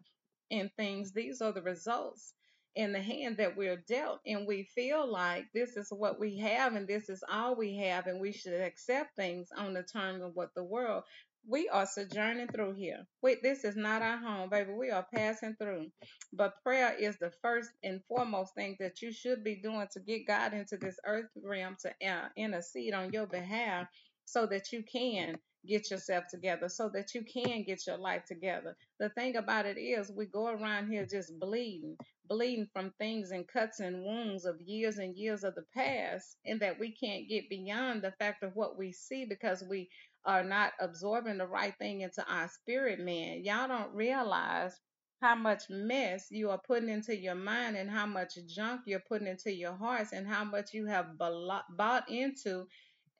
in 0.50 0.70
things, 0.76 1.12
these 1.12 1.40
are 1.40 1.52
the 1.52 1.62
results 1.62 2.34
in 2.76 2.92
the 2.92 3.00
hand 3.02 3.38
that 3.38 3.56
we're 3.56 3.82
dealt. 3.88 4.20
And 4.26 4.46
we 4.46 4.64
feel 4.74 5.10
like 5.10 5.46
this 5.54 5.76
is 5.76 5.88
what 5.90 6.20
we 6.20 6.38
have 6.38 6.74
and 6.74 6.86
this 6.88 7.08
is 7.08 7.24
all 7.30 7.56
we 7.56 7.76
have, 7.78 8.06
and 8.06 8.20
we 8.20 8.32
should 8.32 8.60
accept 8.60 9.16
things 9.16 9.48
on 9.56 9.74
the 9.74 9.82
terms 9.84 10.22
of 10.22 10.32
what 10.34 10.54
the 10.54 10.64
world. 10.64 11.04
We 11.48 11.68
are 11.70 11.86
sojourning 11.86 12.48
through 12.50 12.76
here. 12.76 13.06
Wait, 13.22 13.42
this 13.42 13.64
is 13.64 13.76
not 13.76 14.02
our 14.02 14.18
home, 14.18 14.50
baby. 14.50 14.72
We 14.78 14.92
are 14.92 15.06
passing 15.14 15.56
through. 15.60 15.88
But 16.32 16.62
prayer 16.64 16.94
is 16.98 17.18
the 17.18 17.32
first 17.42 17.70
and 17.84 18.02
foremost 18.08 18.54
thing 18.54 18.76
that 18.80 19.02
you 19.02 19.12
should 19.12 19.44
be 19.44 19.56
doing 19.56 19.88
to 19.92 20.00
get 20.00 20.28
God 20.28 20.54
into 20.54 20.78
this 20.78 21.00
earth 21.06 21.30
realm 21.44 21.76
to 21.82 21.90
uh, 22.08 22.28
intercede 22.38 22.94
on 22.94 23.12
your 23.12 23.26
behalf 23.26 23.88
so 24.26 24.46
that 24.46 24.72
you 24.72 24.84
can 24.84 25.36
get 25.68 25.90
yourself 25.92 26.24
together, 26.30 26.68
so 26.70 26.90
that 26.94 27.14
you 27.14 27.24
can 27.24 27.64
get 27.64 27.86
your 27.86 27.98
life 27.98 28.24
together. 28.26 28.76
The 29.00 29.10
thing 29.10 29.36
about 29.36 29.66
it 29.66 29.78
is, 29.78 30.12
we 30.16 30.26
go 30.26 30.48
around 30.48 30.90
here 30.90 31.06
just 31.06 31.38
bleeding, 31.40 31.96
bleeding 32.28 32.68
from 32.74 32.92
things 32.98 33.32
and 33.32 33.48
cuts 33.48 33.80
and 33.80 34.04
wounds 34.04 34.46
of 34.46 34.60
years 34.60 34.98
and 34.98 35.16
years 35.16 35.44
of 35.44 35.56
the 35.56 35.64
past, 35.76 36.36
and 36.46 36.60
that 36.62 36.80
we 36.80 36.92
can't 36.92 37.28
get 37.28 37.50
beyond 37.50 38.02
the 38.02 38.12
fact 38.20 38.44
of 38.44 38.56
what 38.56 38.78
we 38.78 38.92
see 38.92 39.26
because 39.26 39.64
we 39.68 39.90
are 40.28 40.44
not 40.44 40.74
absorbing 40.78 41.38
the 41.38 41.46
right 41.46 41.74
thing 41.78 42.02
into 42.02 42.22
our 42.30 42.48
spirit, 42.48 43.00
man. 43.00 43.42
Y'all 43.42 43.66
don't 43.66 43.94
realize 43.94 44.78
how 45.22 45.34
much 45.34 45.64
mess 45.70 46.26
you 46.30 46.50
are 46.50 46.60
putting 46.66 46.90
into 46.90 47.16
your 47.16 47.34
mind 47.34 47.76
and 47.76 47.90
how 47.90 48.04
much 48.04 48.34
junk 48.46 48.82
you're 48.84 49.02
putting 49.08 49.26
into 49.26 49.50
your 49.50 49.74
hearts 49.74 50.12
and 50.12 50.28
how 50.28 50.44
much 50.44 50.74
you 50.74 50.86
have 50.86 51.06
bought 51.18 52.08
into 52.10 52.66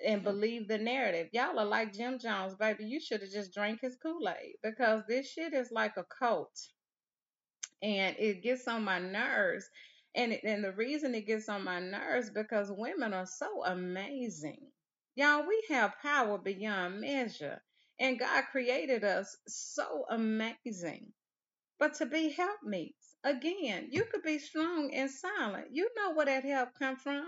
and 0.04 0.20
mm-hmm. 0.20 0.24
believe 0.24 0.68
the 0.68 0.76
narrative. 0.76 1.28
Y'all 1.32 1.58
are 1.58 1.64
like 1.64 1.94
Jim 1.94 2.18
Jones, 2.18 2.54
baby. 2.54 2.84
You 2.84 3.00
should 3.00 3.22
have 3.22 3.30
just 3.30 3.54
drank 3.54 3.80
his 3.80 3.96
Kool-Aid 4.02 4.56
because 4.62 5.02
this 5.08 5.32
shit 5.32 5.54
is 5.54 5.70
like 5.72 5.96
a 5.96 6.04
cult 6.18 6.60
and 7.82 8.14
it 8.18 8.42
gets 8.42 8.68
on 8.68 8.84
my 8.84 8.98
nerves. 8.98 9.68
And, 10.14 10.38
and 10.44 10.62
the 10.62 10.72
reason 10.72 11.14
it 11.14 11.26
gets 11.26 11.48
on 11.48 11.64
my 11.64 11.80
nerves 11.80 12.30
because 12.30 12.70
women 12.70 13.14
are 13.14 13.26
so 13.26 13.64
amazing. 13.64 14.60
Y'all, 15.18 15.46
we 15.46 15.62
have 15.70 15.94
power 16.02 16.38
beyond 16.38 17.02
measure. 17.02 17.62
And 18.00 18.18
God 18.20 18.44
created 18.52 19.04
us 19.04 19.36
so 19.48 20.06
amazing 20.10 21.12
but 21.80 21.94
to 21.96 22.06
be 22.06 22.30
helpmeets. 22.30 23.16
Again, 23.24 23.88
you 23.92 24.06
could 24.12 24.22
be 24.24 24.38
strong 24.38 24.92
and 24.94 25.10
silent. 25.10 25.68
You 25.72 25.90
know 25.96 26.12
where 26.14 26.26
that 26.26 26.44
help 26.44 26.70
come 26.78 26.96
from. 26.96 27.26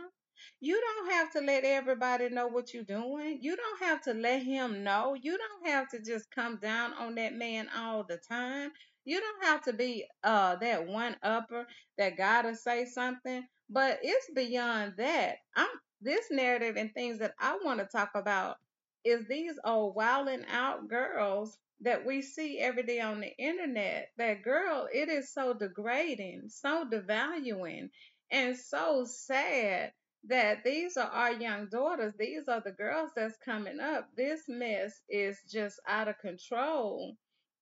You 0.61 0.81
don't 0.81 1.13
have 1.13 1.33
to 1.33 1.43
let 1.43 1.65
everybody 1.65 2.31
know 2.31 2.49
what 2.49 2.75
you're 2.75 2.85
doing. 2.85 3.41
You 3.43 3.57
don't 3.57 3.81
have 3.83 4.03
to 4.05 4.15
let 4.15 4.45
him 4.45 4.85
know. 4.85 5.17
You 5.21 5.39
don't 5.39 5.73
have 5.73 5.91
to 5.91 6.01
just 6.01 6.31
come 6.31 6.59
down 6.59 6.95
on 6.95 7.17
that 7.17 7.35
man 7.35 7.69
all 7.77 8.05
the 8.05 8.19
time. 8.19 8.73
You 9.05 9.21
don't 9.21 9.45
have 9.47 9.63
to 9.65 9.75
be 9.75 10.07
uh 10.25 10.57
that 10.59 10.87
one 10.87 11.17
upper 11.25 11.67
that 11.99 12.19
gotta 12.19 12.57
say 12.57 12.87
something. 12.87 13.45
But 13.71 14.01
it's 14.05 14.31
beyond 14.35 14.95
that. 14.99 15.39
I'm 15.57 15.69
this 16.01 16.27
narrative 16.31 16.77
and 16.77 16.93
things 16.95 17.19
that 17.21 17.35
I 17.39 17.59
want 17.65 17.81
to 17.81 17.87
talk 17.87 18.11
about 18.15 18.57
is 19.05 19.27
these 19.29 19.59
old 19.65 19.95
wilding 19.95 20.45
out 20.51 20.89
girls 20.89 21.59
that 21.83 22.05
we 22.07 22.23
see 22.23 22.59
every 22.59 22.83
day 22.83 23.01
on 23.01 23.21
the 23.21 23.37
internet. 23.39 24.11
That 24.19 24.43
girl 24.43 24.89
it 24.93 25.09
is 25.09 25.33
so 25.33 25.55
degrading 25.55 26.49
so 26.51 26.85
devaluing 26.91 27.91
and 28.31 28.57
so 28.57 29.05
sad 29.07 29.93
that 30.29 30.65
these 30.65 30.97
are 30.99 31.09
our 31.09 31.33
young 31.33 31.69
daughters. 31.69 32.15
These 32.19 32.49
are 32.49 32.61
the 32.61 32.73
girls 32.73 33.11
that's 33.17 33.37
coming 33.45 33.81
up. 33.81 34.09
This 34.17 34.43
mess 34.49 35.01
is 35.09 35.39
just 35.51 35.81
out 35.89 36.09
of 36.09 36.19
control. 36.19 37.17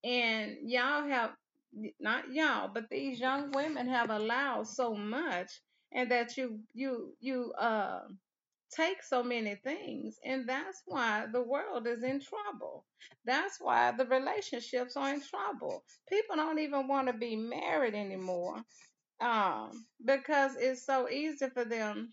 And 0.05 0.57
y'all 0.63 1.07
have 1.09 1.33
not 2.01 2.33
y'all 2.33 2.69
but 2.73 2.89
these 2.91 3.21
young 3.21 3.51
women 3.53 3.87
have 3.89 4.11
allowed 4.11 4.67
so 4.67 4.95
much 4.95 5.51
and 5.93 6.11
that 6.11 6.37
you 6.37 6.61
you 6.73 7.15
you 7.21 7.53
uh 7.59 8.01
take 8.75 9.03
so 9.03 9.23
many 9.23 9.57
things. 9.57 10.19
And 10.25 10.49
that's 10.49 10.83
why 10.87 11.27
the 11.33 11.43
world 11.43 11.87
is 11.87 12.03
in 12.03 12.21
trouble. 12.21 12.85
That's 13.25 13.59
why 13.61 13.93
the 13.93 14.07
relationships 14.07 14.97
are 14.97 15.13
in 15.15 15.23
trouble. 15.23 15.85
People 16.09 16.37
don't 16.37 16.59
even 16.59 16.89
want 16.89 17.09
to 17.09 17.13
be 17.15 17.37
married 17.37 17.95
anymore 17.95 18.63
um, 19.21 19.87
because 20.05 20.57
it's 20.57 20.85
so 20.85 21.09
easy 21.09 21.49
for 21.51 21.65
them 21.65 22.13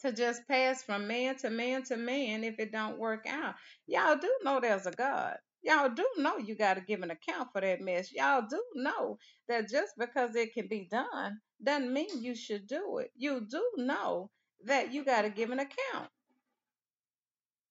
to 0.00 0.12
just 0.12 0.46
pass 0.48 0.82
from 0.82 1.06
man 1.06 1.36
to 1.36 1.50
man 1.50 1.82
to 1.84 1.96
man 1.96 2.44
if 2.44 2.58
it 2.58 2.72
don't 2.72 2.98
work 2.98 3.26
out. 3.28 3.54
Y'all 3.86 4.16
do 4.16 4.30
know 4.42 4.60
there's 4.60 4.86
a 4.86 4.92
God. 4.92 5.36
Y'all 5.62 5.88
do 5.88 6.06
know 6.18 6.38
you 6.38 6.54
got 6.54 6.74
to 6.74 6.80
give 6.80 7.02
an 7.02 7.10
account 7.10 7.48
for 7.52 7.60
that 7.60 7.80
mess. 7.80 8.12
Y'all 8.12 8.44
do 8.48 8.62
know 8.74 9.18
that 9.48 9.68
just 9.68 9.92
because 9.98 10.36
it 10.36 10.54
can 10.54 10.68
be 10.68 10.88
done 10.90 11.40
doesn't 11.62 11.92
mean 11.92 12.22
you 12.22 12.34
should 12.34 12.66
do 12.66 12.98
it. 12.98 13.10
You 13.16 13.46
do 13.50 13.64
know 13.76 14.30
that 14.64 14.92
you 14.92 15.04
got 15.04 15.22
to 15.22 15.30
give 15.30 15.50
an 15.50 15.60
account. 15.60 16.08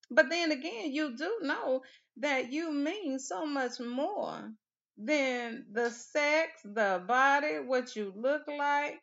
But 0.10 0.30
then 0.30 0.52
again, 0.52 0.92
you 0.94 1.16
do 1.18 1.40
know 1.42 1.84
that 2.18 2.52
you 2.52 2.72
mean 2.72 3.20
so 3.20 3.46
much 3.46 3.80
more 3.80 4.54
than 4.98 5.66
the 5.72 5.90
sex, 5.92 6.62
the 6.64 7.04
body, 7.08 7.60
what 7.60 7.96
you 7.96 8.14
look 8.16 8.44
like, 8.48 9.02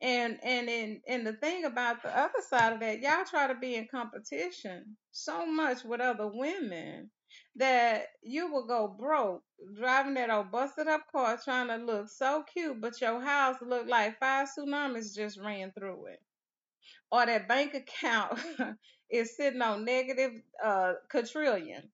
and 0.00 0.38
and 0.44 0.68
and 0.68 1.00
and 1.08 1.26
the 1.26 1.32
thing 1.34 1.64
about 1.64 2.02
the 2.02 2.16
other 2.16 2.40
side 2.48 2.74
of 2.74 2.80
that, 2.80 3.00
y'all 3.00 3.24
try 3.24 3.46
to 3.48 3.54
be 3.54 3.76
in 3.76 3.88
competition 3.88 4.96
so 5.12 5.46
much 5.46 5.84
with 5.84 6.00
other 6.00 6.28
women 6.28 7.10
that 7.56 8.06
you 8.22 8.52
will 8.52 8.66
go 8.66 8.88
broke 8.88 9.42
driving 9.78 10.14
that 10.14 10.30
old 10.30 10.50
busted 10.50 10.88
up 10.88 11.02
car 11.12 11.38
trying 11.42 11.68
to 11.68 11.76
look 11.76 12.08
so 12.08 12.44
cute, 12.52 12.80
but 12.80 13.00
your 13.00 13.20
house 13.20 13.56
look 13.62 13.88
like 13.88 14.18
five 14.20 14.48
tsunamis 14.48 15.14
just 15.14 15.38
ran 15.38 15.72
through 15.72 16.06
it. 16.06 16.20
Or 17.12 17.26
that 17.26 17.48
bank 17.48 17.74
account 17.74 18.40
is 19.12 19.36
sitting 19.36 19.62
on 19.62 19.86
negative 19.86 20.32
uh 20.64 20.94
quadrillion 21.10 21.84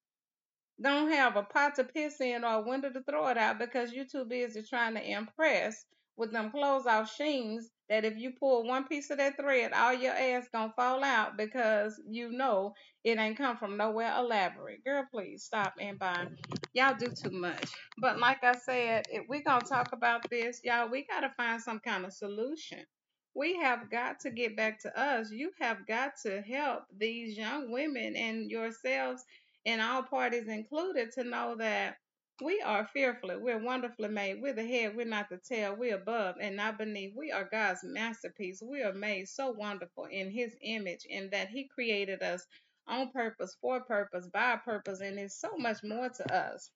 don't 0.83 1.11
have 1.13 1.37
a 1.37 1.45
pot 1.45 1.77
to 1.77 1.85
piss 1.85 2.21
in 2.21 2.45
or 2.45 2.57
a 2.57 2.63
window 2.63 2.91
to 2.91 3.03
throw 3.05 3.29
it 3.29 3.39
out 3.39 3.59
because 3.61 3.95
you're 3.95 4.07
too 4.07 4.27
busy 4.27 4.63
trying 4.63 4.95
to 4.95 5.11
impress 5.11 5.87
with 6.19 6.33
them 6.33 6.51
clothes 6.53 6.87
off 6.87 7.15
Sheins 7.19 7.65
that 7.91 8.05
if 8.05 8.19
you 8.19 8.33
pull 8.39 8.67
one 8.67 8.85
piece 8.87 9.11
of 9.11 9.19
that 9.19 9.37
thread, 9.39 9.73
all 9.73 9.95
your 9.95 10.15
ass 10.15 10.49
gonna 10.53 10.73
fall 10.77 11.05
out 11.05 11.39
because 11.39 12.01
you 12.09 12.33
know 12.33 12.75
it 13.05 13.19
ain't 13.19 13.39
come 13.39 13.57
from 13.57 13.79
nowhere 13.79 14.15
elaborate. 14.19 14.85
Girl, 14.85 15.07
please 15.13 15.45
stop 15.45 15.75
and 15.81 15.99
buy. 15.99 16.27
Y'all 16.75 16.97
do 16.99 17.09
too 17.09 17.31
much. 17.31 17.71
But 17.99 18.21
like 18.21 18.45
I 18.45 18.55
said, 18.55 19.07
if 19.11 19.25
we 19.29 19.43
gonna 19.43 19.65
talk 19.65 19.91
about 19.95 20.29
this, 20.31 20.61
y'all, 20.65 20.91
we 20.91 21.07
gotta 21.07 21.33
find 21.37 21.63
some 21.63 21.81
kind 21.81 22.05
of 22.07 22.13
solution. 22.13 22.85
We 23.35 23.57
have 23.59 23.91
got 23.91 24.21
to 24.21 24.31
get 24.31 24.57
back 24.57 24.81
to 24.83 25.01
us. 25.01 25.31
You 25.31 25.53
have 25.61 25.87
got 25.87 26.14
to 26.25 26.43
help 26.43 26.85
these 26.97 27.37
young 27.37 27.71
women 27.71 28.17
and 28.17 28.51
yourselves 28.51 29.25
and 29.67 29.81
all 29.81 30.03
parties 30.03 30.49
included 30.49 31.12
to 31.12 31.25
know 31.25 31.57
that 31.59 31.97
we 32.43 32.61
are 32.62 32.87
fearfully, 32.93 33.37
we're 33.37 33.62
wonderfully 33.62 34.09
made. 34.09 34.43
We're 34.43 34.55
the 34.55 34.67
head, 34.67 34.97
we're 34.97 35.07
not 35.07 35.29
the 35.31 35.38
tail, 35.38 35.77
we're 35.79 35.97
above 35.97 36.37
and 36.41 36.57
not 36.57 36.79
beneath. 36.79 37.14
We 37.17 37.33
are 37.33 37.49
God's 37.51 37.81
masterpiece. 37.85 38.62
We 38.62 38.83
are 38.83 38.93
made 38.95 39.29
so 39.29 39.51
wonderful 39.51 40.07
in 40.07 40.31
His 40.31 40.57
image, 40.62 41.07
and 41.11 41.31
that 41.33 41.51
He 41.51 41.64
created 41.69 42.23
us 42.23 42.47
on 42.88 43.11
purpose, 43.12 43.57
for 43.61 43.81
purpose, 43.83 44.27
by 44.27 44.57
purpose, 44.57 45.01
and 45.01 45.19
there's 45.19 45.35
so 45.35 45.57
much 45.59 45.79
more 45.85 46.09
to 46.09 46.35
us 46.35 46.71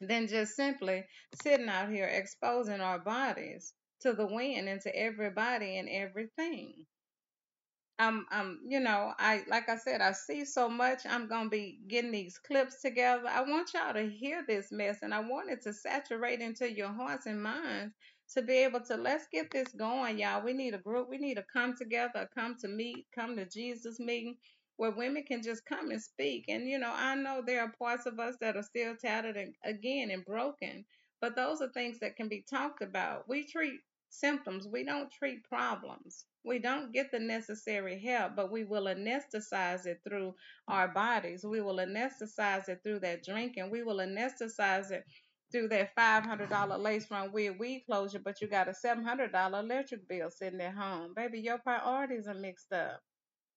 than 0.00 0.28
just 0.28 0.56
simply 0.56 1.04
sitting 1.42 1.68
out 1.68 1.90
here 1.90 2.06
exposing 2.06 2.80
our 2.80 2.98
bodies 2.98 3.74
to 4.02 4.12
the 4.12 4.26
wind 4.26 4.68
and 4.68 4.80
to 4.82 4.96
everybody 4.96 5.78
and 5.78 5.88
everything. 5.88 6.86
I'm, 7.98 8.26
I'm, 8.30 8.60
you 8.68 8.80
know, 8.82 9.14
I, 9.18 9.44
like 9.48 9.70
I 9.70 9.78
said, 9.78 10.02
I 10.02 10.12
see 10.12 10.44
so 10.44 10.68
much. 10.68 11.06
I'm 11.06 11.28
going 11.28 11.46
to 11.46 11.50
be 11.50 11.80
getting 11.88 12.12
these 12.12 12.38
clips 12.38 12.82
together. 12.82 13.28
I 13.28 13.42
want 13.42 13.72
y'all 13.74 13.94
to 13.94 14.08
hear 14.10 14.44
this 14.46 14.72
mess 14.72 14.98
and 15.02 15.14
I 15.14 15.20
want 15.20 15.50
it 15.50 15.62
to 15.64 15.74
saturate 15.74 16.42
into 16.42 16.70
your 16.70 16.92
hearts 16.92 17.26
and 17.26 17.42
minds 17.42 17.94
to 18.34 18.42
be 18.42 18.54
able 18.64 18.82
to 18.82 18.96
let's 18.98 19.28
get 19.32 19.50
this 19.52 19.70
going, 19.78 20.20
y'all. 20.20 20.44
We 20.44 20.52
need 20.54 20.74
a 20.74 20.78
group. 20.80 21.08
We 21.10 21.18
need 21.18 21.36
to 21.36 21.46
come 21.54 21.76
together, 21.76 22.28
come 22.34 22.56
to 22.60 22.68
meet, 22.68 23.06
come 23.14 23.36
to 23.38 23.46
Jesus 23.46 24.00
meeting 24.00 24.36
where 24.76 24.92
women 24.92 25.24
can 25.24 25.42
just 25.42 25.64
come 25.66 25.90
and 25.90 26.02
speak. 26.02 26.46
And, 26.50 26.68
you 26.68 26.78
know, 26.80 26.92
I 26.94 27.16
know 27.16 27.42
there 27.46 27.62
are 27.62 27.72
parts 27.80 28.06
of 28.06 28.20
us 28.20 28.36
that 28.42 28.58
are 28.58 28.64
still 28.64 28.94
tattered 28.96 29.38
and 29.38 29.56
again 29.64 30.12
and 30.12 30.26
broken, 30.26 30.84
but 31.22 31.36
those 31.36 31.62
are 31.62 31.70
things 31.70 32.00
that 32.00 32.18
can 32.18 32.28
be 32.28 32.44
talked 32.50 32.82
about. 32.82 33.28
We 33.30 33.48
treat 33.48 33.80
symptoms. 34.10 34.68
We 34.68 34.84
don't 34.84 35.10
treat 35.10 35.44
problems. 35.44 36.26
We 36.44 36.58
don't 36.58 36.92
get 36.92 37.10
the 37.12 37.20
necessary 37.20 38.00
help, 38.00 38.36
but 38.36 38.52
we 38.52 38.64
will 38.64 38.84
anesthetize 38.86 39.86
it 39.86 40.00
through 40.06 40.34
our 40.68 40.88
bodies. 40.88 41.44
We 41.44 41.60
will 41.60 41.76
anesthetize 41.76 42.68
it 42.68 42.80
through 42.84 43.00
that 43.00 43.24
drinking. 43.24 43.70
We 43.70 43.82
will 43.82 43.98
anesthetize 43.98 44.90
it 44.90 45.04
through 45.52 45.68
that 45.68 45.96
$500 45.96 46.78
lace 46.80 47.06
front 47.06 47.32
weird 47.32 47.58
weed 47.58 47.84
closure, 47.86 48.20
but 48.20 48.40
you 48.40 48.48
got 48.48 48.68
a 48.68 48.72
$700 48.72 49.32
electric 49.58 50.08
bill 50.08 50.30
sitting 50.30 50.60
at 50.60 50.74
home. 50.74 51.14
Baby, 51.14 51.40
your 51.40 51.58
priorities 51.58 52.28
are 52.28 52.34
mixed 52.34 52.72
up. 52.72 53.00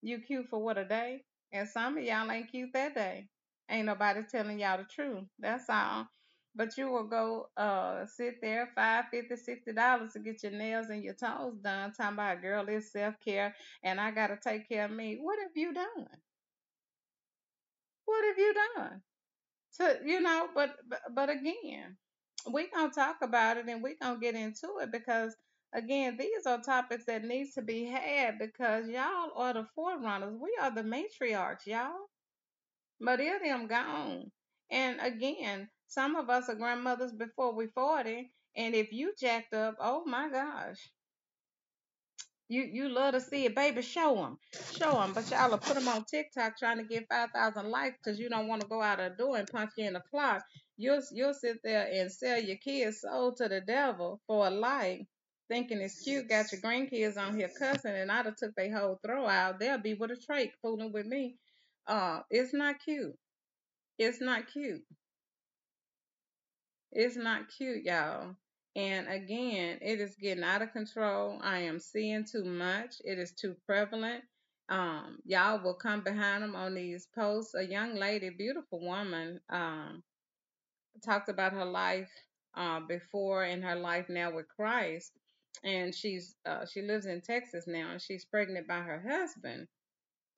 You 0.01 0.19
cute 0.19 0.47
for 0.49 0.63
what 0.63 0.77
a 0.77 0.85
day? 0.85 1.23
And 1.51 1.67
some 1.69 1.97
of 1.97 2.03
y'all 2.03 2.31
ain't 2.31 2.51
cute 2.51 2.71
that 2.73 2.95
day. 2.95 3.27
Ain't 3.69 3.87
nobody 3.87 4.21
telling 4.29 4.59
y'all 4.59 4.77
the 4.77 4.85
truth. 4.85 5.25
That's 5.39 5.69
all. 5.69 6.07
But 6.55 6.77
you 6.77 6.89
will 6.89 7.05
go 7.07 7.49
uh 7.57 8.05
sit 8.07 8.41
there 8.41 8.69
five, 8.75 9.05
fifty, 9.11 9.35
sixty 9.35 9.73
dollars 9.73 10.13
to 10.13 10.19
get 10.19 10.43
your 10.43 10.51
nails 10.53 10.89
and 10.89 11.03
your 11.03 11.15
toes 11.15 11.57
done, 11.63 11.93
talking 11.93 12.13
about 12.15 12.41
girl, 12.41 12.65
it's 12.69 12.91
self 12.91 13.15
care 13.23 13.55
and 13.83 13.99
I 13.99 14.11
gotta 14.11 14.37
take 14.37 14.67
care 14.69 14.85
of 14.85 14.91
me. 14.91 15.17
What 15.21 15.39
have 15.39 15.51
you 15.55 15.73
done? 15.73 16.07
What 18.05 18.23
have 18.25 18.37
you 18.37 18.53
done? 18.75 19.01
To 19.79 19.99
you 20.05 20.21
know, 20.21 20.49
but 20.55 20.77
but, 20.87 21.01
but 21.13 21.29
again, 21.29 21.97
we 22.51 22.69
gonna 22.69 22.91
talk 22.91 23.17
about 23.21 23.57
it 23.57 23.67
and 23.67 23.83
we 23.83 23.95
gonna 23.95 24.19
get 24.19 24.35
into 24.35 24.79
it 24.81 24.91
because 24.91 25.35
again, 25.73 26.17
these 26.17 26.45
are 26.45 26.61
topics 26.61 27.05
that 27.05 27.23
needs 27.23 27.53
to 27.55 27.61
be 27.61 27.85
had 27.85 28.39
because 28.39 28.87
y'all 28.87 29.31
are 29.35 29.53
the 29.53 29.65
forerunners. 29.75 30.35
We 30.39 30.57
are 30.61 30.71
the 30.71 30.83
matriarchs, 30.83 31.65
y'all. 31.67 32.07
But 32.99 33.17
them 33.17 33.67
gone. 33.67 34.31
And 34.71 34.99
again, 34.99 35.69
some 35.93 36.15
of 36.15 36.29
us 36.29 36.49
are 36.49 36.55
grandmothers 36.55 37.11
before 37.11 37.53
we 37.53 37.67
40. 37.67 38.31
And 38.55 38.73
if 38.75 38.91
you 38.91 39.13
jacked 39.19 39.53
up, 39.53 39.75
oh 39.79 40.03
my 40.05 40.27
gosh. 40.29 40.79
You 42.49 42.63
you 42.63 42.89
love 42.89 43.13
to 43.13 43.21
see 43.21 43.45
it, 43.45 43.55
baby. 43.55 43.81
Show 43.81 44.15
them, 44.15 44.37
show 44.73 44.93
them. 44.93 45.13
But 45.13 45.29
y'all 45.31 45.49
will 45.49 45.57
put 45.57 45.75
them 45.75 45.87
on 45.87 46.03
TikTok 46.03 46.59
trying 46.59 46.77
to 46.77 46.83
get 46.83 47.07
five 47.09 47.31
thousand 47.31 47.69
likes 47.71 47.97
because 48.03 48.19
you 48.19 48.29
don't 48.29 48.47
want 48.47 48.61
to 48.61 48.67
go 48.67 48.81
out 48.81 48.99
of 48.99 49.11
the 49.11 49.23
door 49.23 49.37
and 49.37 49.47
punch 49.47 49.71
you 49.77 49.87
in 49.87 49.93
the 49.93 50.01
clock. 50.11 50.43
You'll 50.77 51.01
you'll 51.13 51.33
sit 51.33 51.59
there 51.63 51.87
and 51.91 52.11
sell 52.11 52.39
your 52.39 52.57
kids 52.57 53.01
soul 53.01 53.33
to 53.35 53.47
the 53.47 53.61
devil 53.61 54.19
for 54.27 54.45
a 54.47 54.49
like, 54.51 55.07
thinking 55.49 55.79
it's 55.79 56.03
cute. 56.03 56.29
Got 56.29 56.51
your 56.51 56.61
grandkids 56.61 57.17
on 57.17 57.35
here 57.37 57.49
cussing, 57.57 57.95
and 57.95 58.11
I'd 58.11 58.25
have 58.25 58.35
took 58.35 58.53
their 58.55 58.77
whole 58.77 58.99
throw 59.03 59.25
out. 59.25 59.59
They'll 59.59 59.79
be 59.79 59.93
with 59.95 60.11
a 60.11 60.15
trach 60.15 60.51
fooling 60.61 60.91
with 60.91 61.05
me. 61.07 61.37
Uh, 61.87 62.19
it's 62.29 62.53
not 62.53 62.75
cute. 62.83 63.15
It's 63.97 64.21
not 64.21 64.51
cute. 64.51 64.83
It's 66.93 67.17
not 67.17 67.49
cute, 67.57 67.85
y'all. 67.85 68.35
And 68.75 69.07
again, 69.09 69.79
it 69.81 70.01
is 70.01 70.15
getting 70.15 70.45
out 70.45 70.63
of 70.63 70.73
control. 70.73 71.39
I 71.43 71.59
am 71.59 71.79
seeing 71.79 72.25
too 72.25 72.45
much. 72.45 72.97
It 73.05 73.19
is 73.19 73.33
too 73.33 73.55
prevalent. 73.67 74.23
Um, 74.69 75.19
y'all 75.25 75.63
will 75.63 75.75
come 75.75 76.03
behind 76.03 76.43
them 76.43 76.55
on 76.55 76.75
these 76.75 77.07
posts. 77.15 77.55
A 77.55 77.65
young 77.65 77.95
lady, 77.95 78.31
beautiful 78.31 78.81
woman, 78.81 79.41
um, 79.49 80.03
talked 81.05 81.29
about 81.29 81.53
her 81.53 81.65
life 81.65 82.11
uh, 82.55 82.81
before 82.81 83.45
and 83.45 83.63
her 83.63 83.77
life 83.77 84.09
now 84.09 84.31
with 84.33 84.47
Christ. 84.49 85.13
And 85.63 85.95
she's 85.95 86.35
uh, 86.45 86.65
she 86.65 86.83
lives 86.83 87.07
in 87.07 87.21
Texas 87.21 87.65
now, 87.67 87.91
and 87.91 88.01
she's 88.01 88.25
pregnant 88.25 88.67
by 88.67 88.81
her 88.81 89.03
husband 89.07 89.67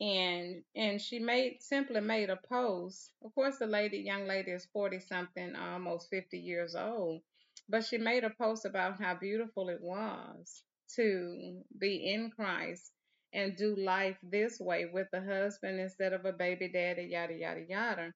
and 0.01 0.63
and 0.75 1.01
she 1.01 1.19
made 1.19 1.61
simply 1.61 2.01
made 2.01 2.29
a 2.29 2.37
post. 2.49 3.11
Of 3.23 3.33
course, 3.35 3.57
the 3.59 3.67
lady, 3.67 3.97
young 3.99 4.25
lady, 4.27 4.51
is 4.51 4.67
forty 4.73 4.99
something, 4.99 5.55
almost 5.55 6.09
fifty 6.09 6.39
years 6.39 6.75
old, 6.75 7.21
but 7.69 7.85
she 7.85 7.97
made 7.97 8.23
a 8.23 8.29
post 8.31 8.65
about 8.65 8.99
how 9.01 9.15
beautiful 9.15 9.69
it 9.69 9.81
was 9.81 10.63
to 10.95 11.63
be 11.79 12.11
in 12.13 12.31
Christ 12.31 12.91
and 13.33 13.55
do 13.57 13.75
life 13.75 14.17
this 14.23 14.59
way 14.59 14.85
with 14.85 15.07
a 15.13 15.21
husband 15.21 15.79
instead 15.79 16.13
of 16.13 16.25
a 16.25 16.33
baby 16.33 16.69
daddy, 16.69 17.03
yada 17.11 17.33
yada 17.33 17.61
yada. 17.67 18.13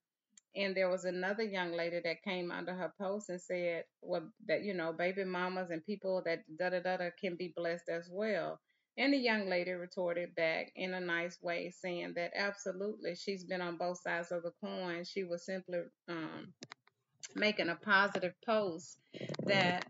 And 0.56 0.76
there 0.76 0.90
was 0.90 1.06
another 1.06 1.44
young 1.44 1.72
lady 1.74 2.00
that 2.02 2.24
came 2.24 2.52
under 2.52 2.74
her 2.74 2.94
post 3.00 3.30
and 3.30 3.42
said, 3.42 3.86
well, 4.02 4.32
that 4.48 4.64
you 4.64 4.74
know, 4.74 4.94
baby 4.94 5.24
mamas 5.24 5.70
and 5.72 5.86
people 5.86 6.22
that 6.26 6.40
da 6.58 6.70
da 6.70 6.80
da 6.82 6.98
da 6.98 7.10
can 7.20 7.36
be 7.36 7.54
blessed 7.56 7.90
as 7.90 8.10
well 8.12 8.60
and 9.00 9.14
the 9.14 9.18
young 9.18 9.50
lady 9.50 9.72
retorted 9.72 10.36
back 10.36 10.72
in 10.76 10.94
a 10.94 11.02
nice 11.02 11.40
way, 11.42 11.74
saying 11.82 12.14
that 12.18 12.34
absolutely 12.36 13.16
she's 13.16 13.46
been 13.46 13.62
on 13.62 13.78
both 13.78 14.02
sides 14.02 14.32
of 14.32 14.44
the 14.44 14.52
coin. 14.64 15.06
She 15.06 15.24
was 15.24 15.46
simply 15.46 15.80
um, 16.10 16.54
making 17.36 17.70
a 17.70 17.76
positive 17.76 18.34
post 18.46 19.00
that 19.46 19.86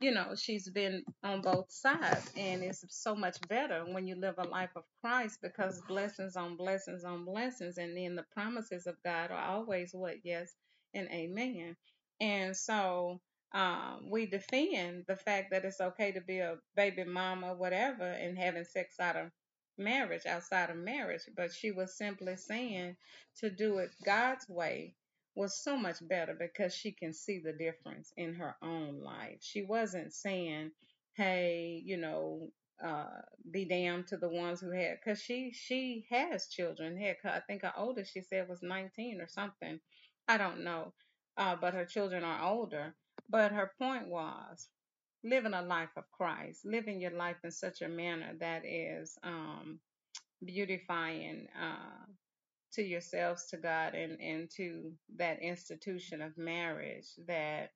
you 0.00 0.12
know, 0.12 0.34
she's 0.36 0.68
been 0.68 1.04
on 1.22 1.40
both 1.42 1.70
sides, 1.70 2.30
and 2.36 2.62
it's 2.62 2.84
so 2.90 3.14
much 3.14 3.38
better 3.48 3.84
when 3.86 4.06
you 4.06 4.16
live 4.16 4.34
a 4.38 4.48
life 4.48 4.70
of 4.76 4.84
Christ 5.00 5.38
because 5.42 5.80
blessings 5.88 6.36
on 6.36 6.56
blessings 6.56 7.04
on 7.04 7.24
blessings, 7.24 7.78
and 7.78 7.96
then 7.96 8.16
the 8.16 8.24
promises 8.34 8.86
of 8.86 8.96
God 9.04 9.30
are 9.30 9.44
always 9.44 9.92
what 9.94 10.16
yes 10.24 10.54
and 10.94 11.08
amen. 11.10 11.76
And 12.20 12.56
so 12.56 13.20
um, 13.54 14.08
we 14.10 14.26
defend 14.26 15.04
the 15.08 15.16
fact 15.16 15.50
that 15.50 15.64
it's 15.64 15.80
okay 15.80 16.12
to 16.12 16.20
be 16.20 16.38
a 16.38 16.56
baby 16.76 17.04
mama, 17.04 17.54
whatever, 17.54 18.04
and 18.10 18.38
having 18.38 18.64
sex 18.64 18.98
out 19.00 19.16
of 19.16 19.30
marriage, 19.78 20.26
outside 20.26 20.70
of 20.70 20.76
marriage. 20.76 21.22
But 21.36 21.52
she 21.52 21.70
was 21.70 21.96
simply 21.96 22.36
saying 22.36 22.96
to 23.38 23.50
do 23.50 23.78
it 23.78 23.90
God's 24.04 24.48
way 24.48 24.94
was 25.34 25.62
so 25.62 25.76
much 25.76 25.96
better 26.08 26.34
because 26.38 26.74
she 26.74 26.92
can 26.92 27.12
see 27.12 27.38
the 27.40 27.52
difference 27.52 28.12
in 28.16 28.34
her 28.34 28.56
own 28.62 29.00
life. 29.02 29.38
She 29.42 29.62
wasn't 29.62 30.12
saying, 30.14 30.72
"Hey, 31.14 31.82
you 31.84 31.96
know, 31.98 32.50
uh, 32.82 33.22
be 33.50 33.64
damned 33.66 34.08
to 34.08 34.16
the 34.16 34.28
ones 34.28 34.60
who 34.60 34.70
had," 34.70 34.98
because 35.00 35.20
she 35.22 35.52
she 35.52 36.06
has 36.10 36.48
children. 36.48 36.96
Heck, 36.98 37.24
I 37.24 37.40
think 37.40 37.62
her 37.62 37.72
oldest 37.76 38.12
she 38.12 38.22
said 38.22 38.48
was 38.48 38.62
19 38.62 39.20
or 39.20 39.28
something. 39.28 39.80
I 40.28 40.38
don't 40.38 40.64
know, 40.64 40.94
uh, 41.36 41.56
but 41.56 41.74
her 41.74 41.84
children 41.86 42.24
are 42.24 42.42
older. 42.42 42.94
But 43.32 43.52
her 43.52 43.72
point 43.80 44.08
was 44.08 44.68
living 45.24 45.54
a 45.54 45.62
life 45.62 45.90
of 45.96 46.04
Christ, 46.12 46.66
living 46.66 47.00
your 47.00 47.12
life 47.12 47.38
in 47.44 47.52
such 47.52 47.82
a 47.82 47.88
manner 47.88 48.34
that 48.40 48.64
is 48.66 49.18
um, 49.24 49.80
beautifying. 50.44 51.48
Uh, 51.60 52.06
to 52.74 52.82
yourselves, 52.82 53.46
to 53.48 53.56
God, 53.56 53.94
and, 53.94 54.20
and 54.20 54.50
to 54.56 54.92
that 55.16 55.40
institution 55.42 56.22
of 56.22 56.36
marriage 56.38 57.08
that 57.26 57.70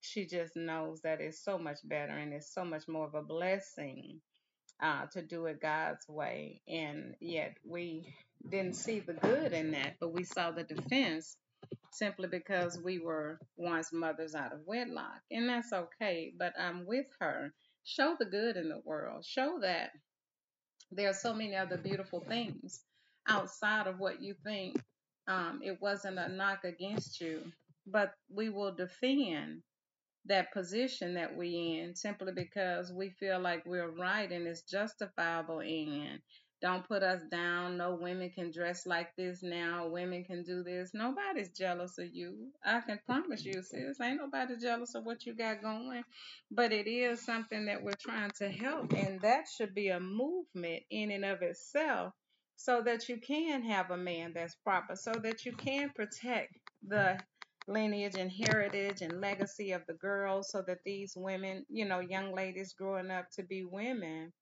she 0.00 0.26
just 0.26 0.56
knows 0.56 1.00
that 1.02 1.20
it's 1.20 1.44
so 1.44 1.58
much 1.58 1.78
better 1.84 2.12
and 2.16 2.32
it's 2.32 2.54
so 2.54 2.64
much 2.64 2.88
more 2.88 3.06
of 3.06 3.14
a 3.14 3.22
blessing 3.22 4.20
uh, 4.82 5.06
to 5.12 5.22
do 5.22 5.46
it 5.46 5.60
God's 5.60 6.06
way. 6.08 6.62
And 6.68 7.14
yet 7.20 7.56
we 7.68 8.14
didn't 8.48 8.76
see 8.76 9.00
the 9.00 9.14
good 9.14 9.52
in 9.52 9.72
that, 9.72 9.96
but 10.00 10.12
we 10.14 10.24
saw 10.24 10.50
the 10.52 10.64
defense 10.64 11.36
simply 11.92 12.28
because 12.28 12.78
we 12.82 12.98
were 12.98 13.38
once 13.56 13.92
mothers 13.92 14.34
out 14.34 14.52
of 14.52 14.60
wedlock. 14.66 15.20
And 15.30 15.48
that's 15.48 15.72
okay, 15.72 16.32
but 16.38 16.54
I'm 16.58 16.86
with 16.86 17.06
her. 17.20 17.52
Show 17.84 18.16
the 18.18 18.26
good 18.26 18.56
in 18.56 18.68
the 18.68 18.80
world. 18.84 19.24
Show 19.24 19.58
that 19.62 19.90
there 20.90 21.10
are 21.10 21.14
so 21.14 21.34
many 21.34 21.56
other 21.56 21.76
beautiful 21.78 22.20
things 22.20 22.82
outside 23.28 23.86
of 23.86 23.98
what 23.98 24.22
you 24.22 24.34
think. 24.44 24.80
Um, 25.28 25.60
it 25.64 25.78
wasn't 25.80 26.18
a 26.18 26.28
knock 26.28 26.64
against 26.64 27.20
you, 27.20 27.42
but 27.86 28.14
we 28.30 28.50
will 28.50 28.74
defend 28.74 29.62
that 30.26 30.52
position 30.52 31.14
that 31.14 31.36
we 31.36 31.80
in 31.80 31.96
simply 31.96 32.32
because 32.32 32.92
we 32.92 33.10
feel 33.10 33.40
like 33.40 33.64
we're 33.66 33.90
right 33.90 34.30
and 34.30 34.46
it's 34.46 34.62
justifiable 34.62 35.60
in. 35.60 36.20
Don't 36.62 36.88
put 36.88 37.02
us 37.02 37.22
down. 37.30 37.76
No 37.76 37.98
women 38.00 38.30
can 38.30 38.52
dress 38.52 38.86
like 38.86 39.16
this 39.16 39.42
now. 39.42 39.88
Women 39.88 40.24
can 40.24 40.44
do 40.44 40.62
this. 40.62 40.92
Nobody's 40.94 41.50
jealous 41.50 41.98
of 41.98 42.14
you. 42.14 42.52
I 42.64 42.80
can 42.80 43.00
promise 43.06 43.44
you, 43.44 43.62
sis. 43.62 44.00
Ain't 44.00 44.20
nobody 44.20 44.56
jealous 44.58 44.94
of 44.94 45.04
what 45.04 45.26
you 45.26 45.34
got 45.34 45.62
going. 45.62 46.04
But 46.52 46.72
it 46.72 46.88
is 46.88 47.20
something 47.20 47.66
that 47.66 47.82
we're 47.82 47.92
trying 48.00 48.30
to 48.38 48.48
help. 48.48 48.92
And 48.94 49.20
that 49.22 49.46
should 49.56 49.74
be 49.74 49.88
a 49.88 50.00
movement 50.00 50.84
in 50.90 51.10
and 51.10 51.24
of 51.24 51.42
itself 51.42 52.14
so 52.56 52.82
that 52.82 53.08
you 53.08 53.18
can 53.18 53.62
have 53.64 53.90
a 53.90 53.96
man 53.96 54.32
that's 54.34 54.54
proper, 54.64 54.96
so 54.96 55.12
that 55.24 55.44
you 55.44 55.52
can 55.52 55.90
protect 55.90 56.56
the 56.86 57.18
lineage 57.68 58.16
and 58.16 58.30
heritage 58.30 59.02
and 59.02 59.20
legacy 59.20 59.72
of 59.72 59.82
the 59.88 59.94
girls 59.94 60.50
so 60.50 60.62
that 60.66 60.78
these 60.84 61.14
women, 61.16 61.64
you 61.68 61.84
know, 61.86 62.00
young 62.00 62.34
ladies 62.34 62.74
growing 62.74 63.10
up 63.10 63.26
to 63.32 63.42
be 63.42 63.64
women, 63.64 64.32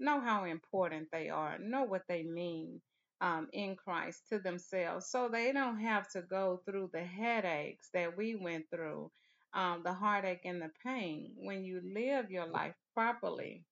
know 0.00 0.20
how 0.20 0.44
important 0.44 1.08
they 1.12 1.30
are, 1.30 1.58
know 1.58 1.84
what 1.84 2.04
they 2.08 2.22
mean 2.22 2.80
um, 3.20 3.48
in 3.52 3.76
Christ 3.76 4.22
to 4.30 4.38
themselves 4.38 5.08
so 5.10 5.28
they 5.28 5.52
don't 5.52 5.80
have 5.80 6.08
to 6.10 6.22
go 6.22 6.60
through 6.66 6.90
the 6.92 7.04
headaches 7.04 7.90
that 7.94 8.16
we 8.16 8.36
went 8.36 8.66
through, 8.70 9.10
um, 9.54 9.82
the 9.84 9.92
heartache 9.94 10.44
and 10.44 10.62
the 10.62 10.70
pain. 10.84 11.32
When 11.38 11.64
you 11.64 11.80
live 11.94 12.30
your 12.30 12.46
life 12.46 12.74
properly, 12.94 13.64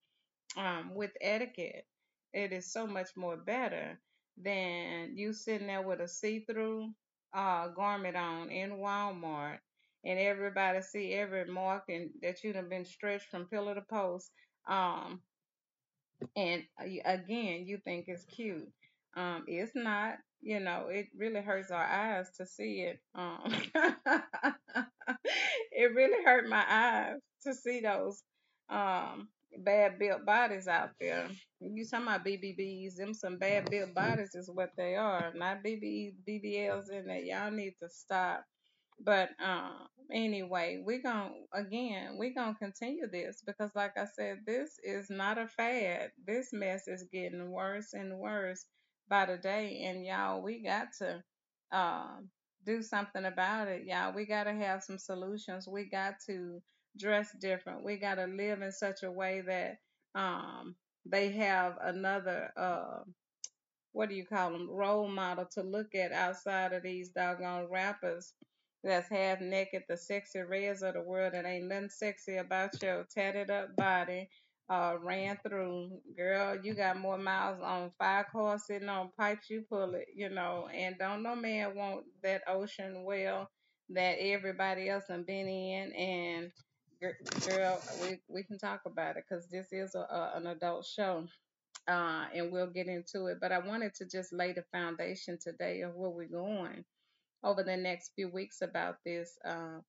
um, 0.56 0.94
with 0.94 1.12
etiquette. 1.20 1.86
It 2.32 2.52
is 2.52 2.72
so 2.72 2.86
much 2.86 3.10
more 3.16 3.36
better 3.36 4.00
than 4.42 5.16
you 5.16 5.32
sitting 5.32 5.66
there 5.66 5.82
with 5.82 6.00
a 6.00 6.08
see-through 6.08 6.90
uh, 7.34 7.68
garment 7.68 8.16
on 8.16 8.50
in 8.50 8.72
Walmart 8.72 9.58
and 10.04 10.18
everybody 10.18 10.80
see 10.82 11.12
every 11.12 11.46
mark 11.46 11.84
and 11.88 12.10
that 12.22 12.42
you 12.42 12.52
have 12.54 12.68
been 12.70 12.84
stretched 12.84 13.30
from 13.30 13.46
pillar 13.46 13.74
to 13.74 13.82
post. 13.82 14.30
Um, 14.68 15.20
and 16.36 16.62
uh, 16.80 16.84
again, 17.04 17.66
you 17.66 17.78
think 17.84 18.06
it's 18.08 18.24
cute. 18.24 18.68
Um, 19.16 19.44
it's 19.46 19.72
not. 19.74 20.16
You 20.40 20.58
know, 20.60 20.88
it 20.90 21.06
really 21.16 21.40
hurts 21.40 21.70
our 21.70 21.84
eyes 21.84 22.28
to 22.38 22.46
see 22.46 22.80
it. 22.80 23.00
Um, 23.14 23.52
it 25.72 25.94
really 25.94 26.24
hurt 26.24 26.48
my 26.48 26.64
eyes 26.68 27.18
to 27.44 27.54
see 27.54 27.80
those 27.80 28.22
um 28.68 29.28
bad 29.58 29.98
built 29.98 30.24
bodies 30.24 30.66
out 30.66 30.90
there. 31.00 31.28
You 31.60 31.84
talking 31.86 32.06
about 32.06 32.24
BBBs? 32.24 32.96
Them 32.96 33.14
some 33.14 33.38
bad 33.38 33.70
built 33.70 33.94
bodies 33.94 34.34
is 34.34 34.50
what 34.50 34.70
they 34.76 34.96
are. 34.96 35.32
Not 35.34 35.62
BBs, 35.62 36.14
BBLs 36.28 36.90
in 36.90 37.06
there. 37.06 37.18
Y'all 37.20 37.50
need 37.50 37.74
to 37.82 37.88
stop 37.88 38.44
but 39.04 39.30
um, 39.44 39.88
anyway, 40.12 40.82
we're 40.84 41.02
going 41.02 41.32
to, 41.52 41.60
again, 41.60 42.16
we're 42.18 42.34
going 42.34 42.54
to 42.54 42.58
continue 42.58 43.08
this 43.10 43.42
because, 43.46 43.70
like 43.74 43.96
I 43.96 44.06
said, 44.06 44.40
this 44.46 44.78
is 44.84 45.10
not 45.10 45.38
a 45.38 45.48
fad. 45.48 46.12
This 46.26 46.52
mess 46.52 46.88
is 46.88 47.04
getting 47.12 47.50
worse 47.50 47.92
and 47.94 48.18
worse 48.18 48.64
by 49.08 49.26
the 49.26 49.36
day. 49.36 49.82
And 49.84 50.04
y'all, 50.04 50.42
we 50.42 50.62
got 50.62 50.88
to 50.98 51.22
um, 51.72 52.28
do 52.64 52.82
something 52.82 53.24
about 53.24 53.68
it. 53.68 53.84
Y'all, 53.84 54.14
we 54.14 54.26
got 54.26 54.44
to 54.44 54.52
have 54.54 54.82
some 54.82 54.98
solutions. 54.98 55.66
We 55.68 55.88
got 55.88 56.14
to 56.26 56.62
dress 56.98 57.30
different. 57.40 57.84
We 57.84 57.96
got 57.96 58.16
to 58.16 58.26
live 58.26 58.62
in 58.62 58.72
such 58.72 59.02
a 59.02 59.10
way 59.10 59.42
that 59.46 59.78
um, 60.14 60.76
they 61.06 61.32
have 61.32 61.76
another. 61.82 62.50
Uh, 62.56 63.00
what 63.92 64.08
do 64.08 64.14
you 64.14 64.24
call 64.24 64.52
them, 64.52 64.70
role 64.70 65.08
model 65.08 65.46
to 65.52 65.62
look 65.62 65.94
at 65.94 66.12
outside 66.12 66.72
of 66.72 66.82
these 66.82 67.10
doggone 67.10 67.68
rappers 67.70 68.32
that's 68.84 69.08
half 69.08 69.40
naked, 69.40 69.84
the 69.88 69.96
sexy 69.96 70.40
reds 70.40 70.82
of 70.82 70.94
the 70.94 71.02
world 71.02 71.34
that 71.34 71.46
ain't 71.46 71.68
nothing 71.68 71.88
sexy 71.90 72.36
about 72.36 72.80
your 72.82 73.06
tatted 73.14 73.50
up 73.50 73.76
body. 73.76 74.28
Uh, 74.70 74.96
ran 75.02 75.38
through, 75.46 75.90
girl, 76.16 76.58
you 76.62 76.72
got 76.74 76.98
more 76.98 77.18
miles 77.18 77.60
on 77.62 77.90
five 77.98 78.24
cars 78.32 78.62
sitting 78.66 78.88
on 78.88 79.10
pipes, 79.18 79.50
you 79.50 79.62
pull 79.68 79.94
it, 79.94 80.06
you 80.16 80.30
know, 80.30 80.68
and 80.74 80.96
don't 80.98 81.22
no 81.22 81.36
man 81.36 81.76
want 81.76 82.04
that 82.22 82.42
ocean 82.48 83.04
well 83.04 83.50
that 83.90 84.16
everybody 84.20 84.88
else 84.88 85.04
have 85.10 85.26
been 85.26 85.48
in 85.48 85.92
and 85.92 86.52
girl, 87.48 87.80
we, 88.02 88.18
we 88.28 88.42
can 88.44 88.58
talk 88.58 88.80
about 88.86 89.16
it 89.16 89.24
because 89.28 89.48
this 89.50 89.66
is 89.72 89.94
a, 89.94 90.00
a, 90.00 90.32
an 90.36 90.46
adult 90.46 90.86
show 90.86 91.26
uh, 91.88 92.26
and 92.34 92.52
we'll 92.52 92.70
get 92.70 92.86
into 92.88 93.26
it. 93.26 93.38
But 93.40 93.52
I 93.52 93.58
wanted 93.58 93.94
to 93.96 94.06
just 94.06 94.32
lay 94.32 94.52
the 94.52 94.64
foundation 94.72 95.38
today 95.42 95.82
of 95.82 95.94
where 95.94 96.10
we're 96.10 96.28
going 96.28 96.84
over 97.44 97.62
the 97.62 97.76
next 97.76 98.12
few 98.14 98.28
weeks 98.28 98.62
about 98.62 98.96
this. 99.04 99.38
Uh, 99.44 99.80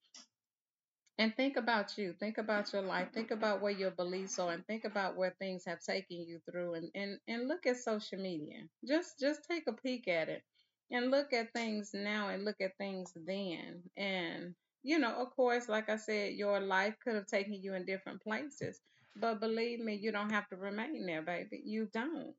and 1.20 1.36
think 1.36 1.58
about 1.58 1.98
you. 1.98 2.14
Think 2.20 2.38
about 2.38 2.74
your 2.74 2.82
life. 2.82 3.10
Think 3.14 3.32
about 3.32 3.62
where 3.62 3.72
your 3.72 3.92
beliefs 3.92 4.40
are, 4.40 4.52
and 4.52 4.66
think 4.68 4.84
about 4.86 5.16
where 5.16 5.36
things 5.40 5.64
have 5.66 5.82
taken 5.82 6.22
you 6.24 6.40
through. 6.50 6.74
And 6.76 6.90
and 6.96 7.20
and 7.28 7.48
look 7.48 7.66
at 7.68 7.78
social 7.78 8.20
media. 8.20 8.64
Just 8.88 9.20
just 9.20 9.42
take 9.50 9.68
a 9.68 9.74
peek 9.74 10.08
at 10.08 10.30
it, 10.30 10.44
and 10.92 11.12
look 11.12 11.34
at 11.34 11.54
things 11.54 11.92
now, 11.94 12.30
and 12.30 12.44
look 12.46 12.62
at 12.62 12.78
things 12.78 13.14
then. 13.16 13.84
And 13.98 14.56
you 14.84 15.00
know, 15.00 15.14
of 15.16 15.36
course, 15.36 15.70
like 15.70 15.90
I 15.90 15.98
said, 15.98 16.34
your 16.34 16.60
life 16.60 16.96
could 17.04 17.16
have 17.16 17.28
taken 17.28 17.54
you 17.62 17.76
in 17.76 17.86
different 17.86 18.22
places. 18.24 18.82
But 19.16 19.40
believe 19.40 19.80
me, 19.80 19.96
you 19.96 20.12
don't 20.12 20.32
have 20.32 20.50
to 20.50 20.58
remain 20.58 21.06
there, 21.06 21.22
baby. 21.22 21.62
You 21.64 21.88
don't 21.94 22.36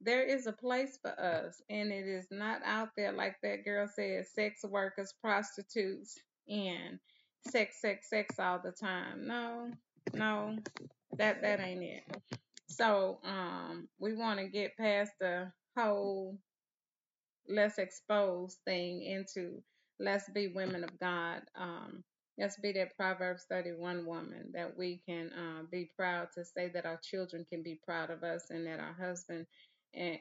there 0.00 0.22
is 0.22 0.46
a 0.46 0.52
place 0.52 0.98
for 1.00 1.18
us, 1.18 1.62
and 1.70 1.90
it 1.92 2.06
is 2.06 2.26
not 2.30 2.60
out 2.64 2.90
there 2.96 3.12
like 3.12 3.36
that 3.42 3.64
girl 3.64 3.88
said, 3.88 4.26
sex 4.26 4.62
workers, 4.64 5.14
prostitutes, 5.22 6.18
and 6.48 6.98
sex, 7.48 7.80
sex, 7.80 8.10
sex 8.10 8.38
all 8.38 8.60
the 8.62 8.72
time. 8.72 9.26
No, 9.26 9.70
no, 10.14 10.56
that 11.16 11.42
that 11.42 11.60
ain't 11.60 11.82
it. 11.82 12.04
So, 12.68 13.18
um, 13.24 13.88
we 13.98 14.14
want 14.14 14.40
to 14.40 14.48
get 14.48 14.76
past 14.76 15.12
the 15.20 15.50
whole 15.76 16.38
let's 17.48 17.78
expose 17.78 18.56
thing 18.64 19.02
into 19.02 19.62
let's 19.98 20.28
be 20.30 20.48
women 20.48 20.84
of 20.84 20.98
God. 21.00 21.42
Um, 21.56 22.04
let's 22.38 22.58
be 22.58 22.72
that 22.72 22.96
Proverbs 22.96 23.46
31 23.50 24.04
woman 24.06 24.50
that 24.52 24.76
we 24.76 25.00
can 25.08 25.30
uh, 25.32 25.62
be 25.70 25.90
proud 25.96 26.28
to 26.34 26.44
say 26.44 26.70
that 26.74 26.86
our 26.86 27.00
children 27.02 27.46
can 27.50 27.62
be 27.62 27.80
proud 27.86 28.10
of 28.10 28.22
us 28.22 28.46
and 28.50 28.66
that 28.66 28.80
our 28.80 28.94
husband 28.94 29.38
and 29.38 29.46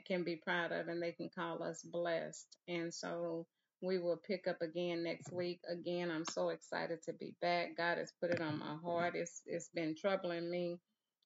can 0.06 0.24
be 0.24 0.36
proud 0.36 0.72
of 0.72 0.88
and 0.88 1.02
they 1.02 1.12
can 1.12 1.30
call 1.36 1.64
us 1.64 1.82
blessed. 1.84 2.58
And 2.68 2.94
so 2.94 3.46
we 3.82 4.00
will 4.00 4.18
pick 4.26 4.48
up 4.48 4.62
again 4.62 5.04
next 5.04 5.32
week. 5.32 5.60
Again, 5.70 6.10
I'm 6.12 6.26
so 6.26 6.50
excited 6.50 7.04
to 7.04 7.14
be 7.14 7.36
back. 7.42 7.78
God 7.78 7.98
has 7.98 8.14
put 8.22 8.32
it 8.32 8.42
on 8.42 8.60
my 8.60 8.78
heart. 8.84 9.16
It's 9.16 9.42
it's 9.46 9.70
been 9.74 9.96
troubling 9.96 10.50
me 10.50 10.78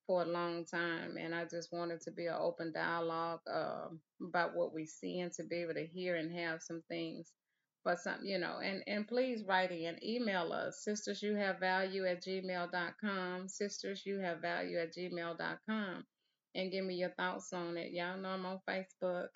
for 0.08 0.24
a 0.24 0.26
long 0.26 0.66
time, 0.66 1.18
and 1.18 1.36
I 1.36 1.46
just 1.46 1.72
wanted 1.72 2.02
to 2.02 2.12
be 2.12 2.26
an 2.26 2.36
open 2.40 2.74
dialogue 2.74 3.42
uh, 3.52 3.90
about 4.28 4.56
what 4.56 4.74
we 4.74 4.86
see 4.88 5.20
and 5.20 5.32
to 5.34 5.44
be 5.44 5.58
able 5.58 5.76
to 5.76 5.86
hear 5.86 6.16
and 6.16 6.36
have 6.36 6.64
some 6.64 6.82
things 6.90 7.32
for 7.84 7.96
some, 7.96 8.18
you 8.24 8.40
know. 8.40 8.58
And 8.64 8.84
and 8.88 9.08
please 9.08 9.44
write 9.48 9.72
in, 9.72 10.04
email 10.04 10.52
us, 10.52 10.84
sisters 10.84 11.22
you 11.22 11.36
have 11.36 11.60
value 11.60 12.06
at 12.06 12.24
gmail.com, 12.24 13.48
sisters 13.48 14.04
you 14.06 14.20
have 14.20 14.40
value 14.42 14.80
at 14.80 14.96
gmail.com, 14.96 16.04
and 16.56 16.72
give 16.72 16.86
me 16.86 16.96
your 16.96 17.12
thoughts 17.12 17.54
on 17.54 17.78
it. 17.78 17.92
Y'all 17.92 18.18
know 18.18 18.30
I'm 18.30 18.46
on 18.46 18.60
Facebook 18.70 19.30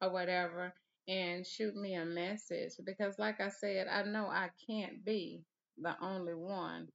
or 0.00 0.10
whatever 0.10 0.72
and 1.08 1.46
shoot 1.46 1.74
me 1.76 1.94
a 1.94 2.04
message 2.04 2.72
because 2.84 3.18
like 3.18 3.40
I 3.40 3.48
said, 3.48 3.88
I 3.88 4.02
know 4.04 4.26
I 4.26 4.50
can't 4.68 5.04
be 5.04 5.42
the 5.78 5.94
only 6.02 6.34
one 6.34 6.88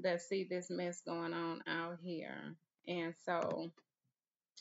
that 0.00 0.22
see 0.22 0.46
this 0.48 0.70
mess 0.70 1.02
going 1.06 1.34
on 1.34 1.62
out 1.66 1.98
here. 2.02 2.56
And 2.86 3.14
so 3.24 3.70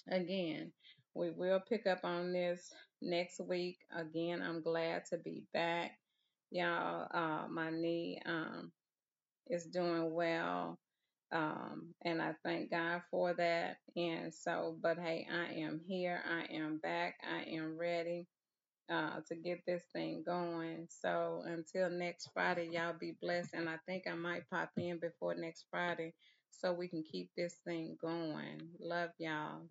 again, 0.10 0.72
we 1.14 1.32
will 1.32 1.62
pick 1.68 1.88
up 1.88 2.00
on 2.04 2.34
this 2.34 2.72
next 3.02 3.40
week. 3.40 3.78
Again, 3.96 4.42
I'm 4.42 4.62
glad 4.62 5.06
to 5.12 5.18
be 5.18 5.44
back. 5.54 5.92
Y'all, 6.52 7.08
uh 7.14 7.48
my 7.50 7.70
knee 7.70 8.20
um 8.26 8.72
is 9.50 9.66
doing 9.66 10.14
well. 10.14 10.80
Um, 11.32 11.94
and 12.04 12.22
I 12.22 12.34
thank 12.44 12.72
God 12.72 13.02
for 13.12 13.34
that. 13.34 13.78
And 13.96 14.34
so, 14.34 14.78
but 14.82 14.98
hey, 15.00 15.28
I 15.32 15.54
am 15.56 15.82
here. 15.88 16.22
I 16.30 16.54
am 16.54 16.80
back. 16.80 17.16
I 17.24 17.50
am 17.52 17.78
ready 17.78 18.28
uh, 18.90 19.20
to 19.28 19.36
get 19.36 19.62
this 19.66 19.84
thing 19.94 20.24
going. 20.26 20.88
So 20.90 21.44
until 21.46 21.90
next 21.90 22.30
Friday, 22.34 22.70
y'all 22.72 22.96
be 23.00 23.16
blessed. 23.22 23.54
And 23.54 23.70
I 23.70 23.78
think 23.86 24.06
I 24.10 24.16
might 24.16 24.50
pop 24.50 24.72
in 24.78 25.00
before 25.00 25.36
next 25.36 25.66
Friday 25.72 26.14
so 26.52 26.74
we 26.74 26.88
can 26.88 27.04
keep 27.04 27.32
this 27.36 27.56
thing 27.66 27.98
going. 28.02 28.62
Love 28.80 29.10
y'all. 29.20 29.64